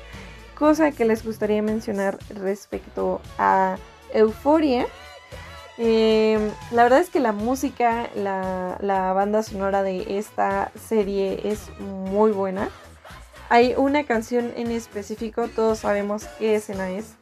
cosa 0.55 0.91
que 0.91 1.05
les 1.05 1.25
gustaría 1.25 1.61
mencionar 1.61 2.17
respecto 2.29 3.21
a 3.37 3.77
Euforia. 4.13 4.85
Em, 5.77 6.51
la 6.71 6.83
verdad 6.83 6.99
es 6.99 7.09
que 7.09 7.19
la 7.19 7.31
música, 7.31 8.09
la, 8.15 8.77
la, 8.81 9.13
banda 9.13 9.41
sonora 9.41 9.81
de 9.81 10.17
esta 10.19 10.71
serie 10.87 11.41
es 11.43 11.69
muy 11.79 12.31
buena. 12.31 12.69
Hay 13.49 13.73
una 13.75 14.05
canción 14.05 14.53
en 14.55 14.69
específico, 14.71 15.47
todos 15.47 15.79
sabemos 15.79 16.25
qué 16.37 16.55
escena 16.55 16.91
es. 16.91 17.15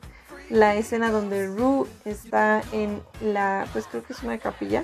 La 0.50 0.76
escena 0.76 1.12
donde 1.12 1.48
Rue 1.48 1.88
está 2.06 2.62
en 2.72 3.02
la, 3.22 3.68
pues 3.72 3.86
creo 3.88 4.04
que 4.04 4.14
es 4.14 4.24
una 4.24 4.40
capilla 4.40 4.84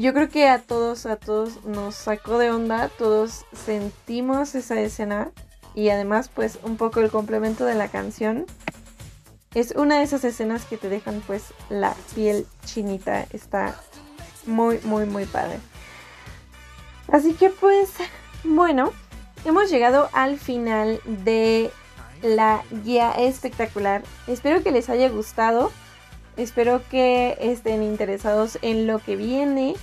yo 0.00 0.12
creo 0.12 0.28
que 0.28 0.48
a 0.48 0.60
todos, 0.60 1.06
a 1.06 1.16
todos 1.16 1.64
nos 1.64 1.94
sacó 1.94 2.38
de 2.38 2.50
onda, 2.50 2.88
todos 2.88 3.44
sentimos 3.52 4.54
esa 4.54 4.80
escena 4.80 5.30
y 5.74 5.88
además 5.90 6.30
pues 6.32 6.58
un 6.62 6.76
poco 6.76 7.00
el 7.00 7.10
complemento 7.10 7.64
de 7.64 7.74
la 7.74 7.88
canción 7.88 8.46
es 9.54 9.72
una 9.72 9.98
de 9.98 10.04
esas 10.04 10.24
escenas 10.24 10.64
que 10.64 10.76
te 10.76 10.88
dejan 10.88 11.22
pues 11.26 11.44
la 11.70 11.94
piel 12.14 12.46
chinita. 12.64 13.26
Está 13.32 13.80
muy, 14.46 14.78
muy, 14.84 15.06
muy 15.06 15.24
padre. 15.24 15.58
Así 17.10 17.32
que 17.32 17.50
pues, 17.50 17.90
bueno, 18.44 18.92
hemos 19.44 19.70
llegado 19.70 20.10
al 20.12 20.38
final 20.38 21.00
de 21.04 21.70
la 22.22 22.62
guía 22.84 23.12
espectacular. 23.12 24.02
Espero 24.26 24.62
que 24.62 24.70
les 24.70 24.88
haya 24.90 25.08
gustado. 25.08 25.72
Espero 26.36 26.82
que 26.88 27.36
estén 27.40 27.82
interesados 27.82 28.58
en 28.62 28.86
lo 28.86 29.00
que 29.00 29.16
viene, 29.16 29.74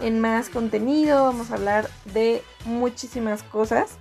en 0.00 0.20
más 0.20 0.48
contenido. 0.48 1.24
Vamos 1.24 1.50
a 1.50 1.54
hablar 1.54 1.88
de 2.12 2.42
muchísimas 2.64 3.42
cosas. 3.42 3.98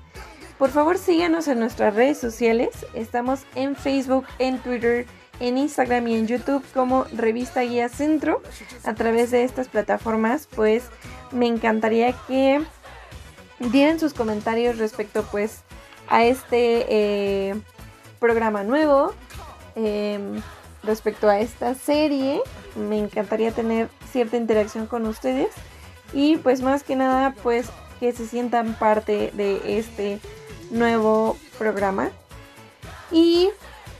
Por 0.57 0.69
favor 0.69 0.97
síganos 0.97 1.47
en 1.47 1.59
nuestras 1.59 1.95
redes 1.95 2.19
sociales. 2.19 2.69
Estamos 2.93 3.41
en 3.55 3.75
Facebook, 3.75 4.25
en 4.37 4.59
Twitter, 4.59 5.07
en 5.39 5.57
Instagram 5.57 6.07
y 6.07 6.15
en 6.15 6.27
YouTube 6.27 6.63
como 6.73 7.05
Revista 7.13 7.61
Guía 7.61 7.89
Centro. 7.89 8.43
A 8.83 8.93
través 8.93 9.31
de 9.31 9.43
estas 9.43 9.67
plataformas 9.67 10.47
pues 10.55 10.83
me 11.31 11.47
encantaría 11.47 12.13
que 12.27 12.61
dieran 13.59 13.99
sus 13.99 14.13
comentarios 14.13 14.77
respecto 14.77 15.23
pues 15.31 15.63
a 16.07 16.25
este 16.25 16.85
eh, 16.89 17.55
programa 18.19 18.63
nuevo. 18.63 19.13
Em, 19.75 20.41
respecto 20.83 21.29
a 21.29 21.39
esta 21.39 21.73
serie, 21.73 22.41
me 22.75 22.99
encantaría 22.99 23.51
tener 23.51 23.89
cierta 24.11 24.37
interacción 24.37 24.85
con 24.85 25.07
ustedes 25.07 25.49
y 26.13 26.37
pues 26.37 26.61
más 26.61 26.83
que 26.83 26.95
nada 26.95 27.35
pues 27.43 27.67
que 27.99 28.11
se 28.13 28.27
sientan 28.27 28.73
parte 28.73 29.31
de 29.33 29.77
este 29.77 30.19
nuevo 30.71 31.37
programa. 31.57 32.09
Y 33.11 33.49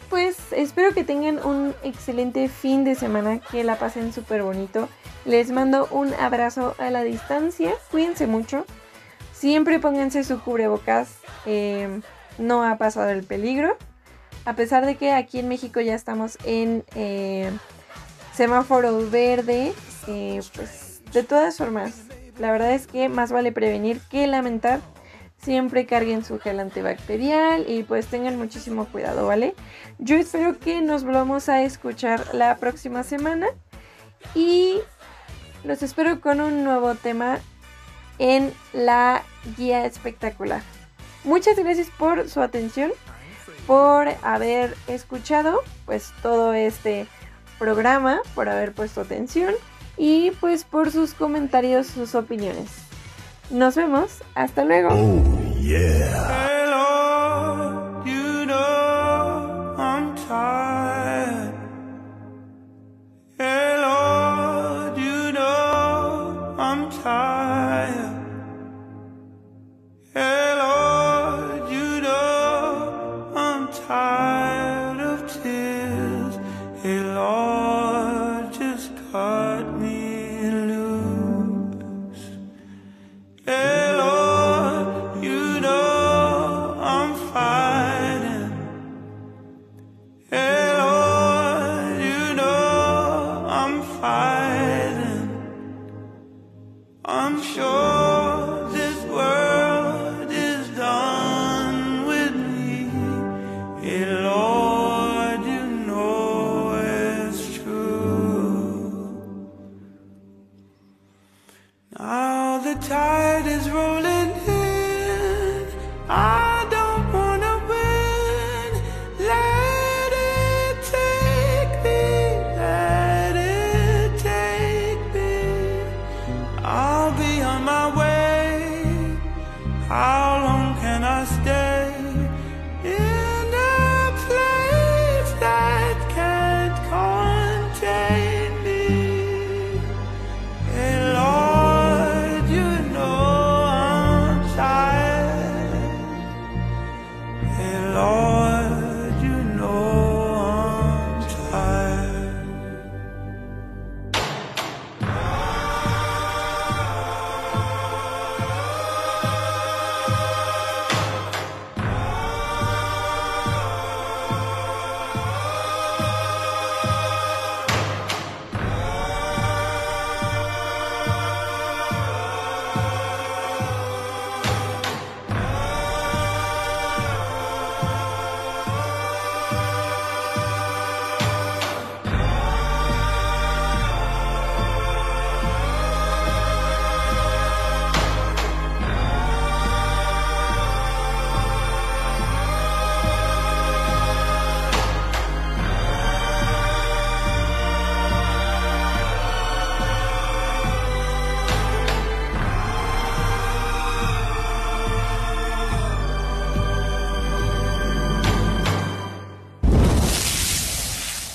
pues 0.10 0.38
espero 0.52 0.94
que 0.94 1.04
tengan 1.04 1.46
un 1.46 1.76
excelente 1.84 2.50
fin 2.50 2.84
de 2.84 2.96
semana, 2.96 3.40
que 3.40 3.64
la 3.64 3.78
pasen 3.78 4.12
súper 4.12 4.44
bonito. 4.44 4.90
Les 5.24 5.52
mando 5.52 5.88
un 5.92 6.14
abrazo 6.16 6.76
a 6.80 6.90
la 6.90 7.04
distancia, 7.04 7.74
cuídense 7.92 8.28
mucho. 8.28 8.66
Siempre 9.34 9.80
pónganse 9.80 10.24
su 10.24 10.42
cubrebocas, 10.42 11.16
eh, 11.46 12.02
no 12.38 12.64
ha 12.64 12.78
pasado 12.78 13.10
el 13.10 13.24
peligro. 13.24 13.78
A 14.46 14.56
pesar 14.56 14.86
de 14.86 14.96
que 14.96 15.14
aquí 15.14 15.40
en 15.40 15.48
México 15.48 15.80
ya 15.80 15.94
estamos 15.94 16.38
en 16.44 16.84
eh, 16.96 17.52
semáforo 18.34 19.10
verde, 19.10 19.74
eh, 20.08 20.42
pues 20.56 20.91
de 21.14 21.24
todas 21.24 21.58
formas, 21.58 22.04
la 22.40 22.52
verdad 22.52 22.72
es 22.72 22.88
que 22.88 23.10
más 23.10 23.32
vale 23.32 23.52
prevenir 23.52 24.00
que 24.10 24.28
lamentar. 24.28 24.80
Siempre 25.42 25.88
carguen 25.88 26.24
su 26.24 26.40
gel 26.40 26.60
antibacterial 26.60 27.66
y 27.68 27.82
pues 27.82 28.06
tengan 28.06 28.38
muchísimo 28.38 28.86
cuidado, 28.86 29.26
¿vale? 29.26 29.56
Yo 29.98 30.16
espero 30.16 30.60
que 30.60 30.82
nos 30.82 31.04
volvamos 31.04 31.50
a 31.50 31.64
escuchar 31.64 32.36
la 32.36 32.58
próxima 32.58 33.04
semana 33.04 33.48
y 34.36 34.80
los 35.64 35.82
espero 35.82 36.22
con 36.22 36.42
un 36.42 36.64
nuevo 36.64 36.94
tema 36.94 37.40
en 38.20 38.54
la 38.72 39.24
guía 39.58 39.86
espectacular. 39.86 40.62
Muchas 41.24 41.58
gracias 41.58 41.90
por 41.98 42.30
su 42.30 42.42
atención, 42.42 42.92
por 43.66 44.10
haber 44.22 44.76
escuchado 44.88 45.62
pues 45.86 46.14
todo 46.22 46.54
este 46.54 47.08
programa, 47.58 48.22
por 48.36 48.48
haber 48.48 48.74
puesto 48.74 49.02
atención 49.02 49.56
y 49.98 50.32
pues 50.40 50.64
por 50.64 50.92
sus 50.92 51.14
comentarios, 51.14 51.88
sus 51.88 52.16
opiniones. 52.16 52.70
Nos 53.50 53.76
vemos. 53.76 54.24
Hasta 54.34 54.64
luego. 54.64 54.90
Oh, 54.92 55.60
yeah. 55.60 56.38
Hello, 56.48 58.04
you 58.06 58.46
know 58.46 59.76
I'm 59.78 60.16
tired. 60.16 61.54
Hello, 63.38 64.94
you 64.96 65.32
know 65.34 66.56
I'm 66.58 66.90
tired. 66.90 68.12
Hello, 70.14 71.68
you 71.70 72.02
know 72.02 73.34
I'm 73.36 73.68
tired 73.88 74.51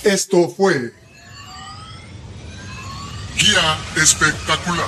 Esto 0.07 0.49
fue 0.49 0.93
Guía 3.37 3.77
Espectacular. 3.97 4.87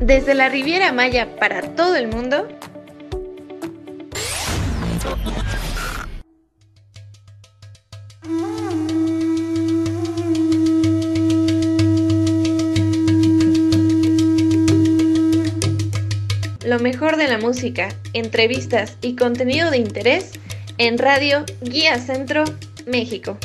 Desde 0.00 0.32
la 0.32 0.48
Riviera 0.48 0.90
Maya 0.92 1.36
para 1.36 1.74
todo 1.74 1.96
el 1.96 2.08
mundo, 2.08 2.48
música, 17.44 17.90
entrevistas 18.14 18.96
y 19.02 19.16
contenido 19.16 19.70
de 19.70 19.76
interés 19.76 20.32
en 20.78 20.96
Radio 20.96 21.44
Guía 21.60 21.98
Centro, 21.98 22.44
México. 22.86 23.36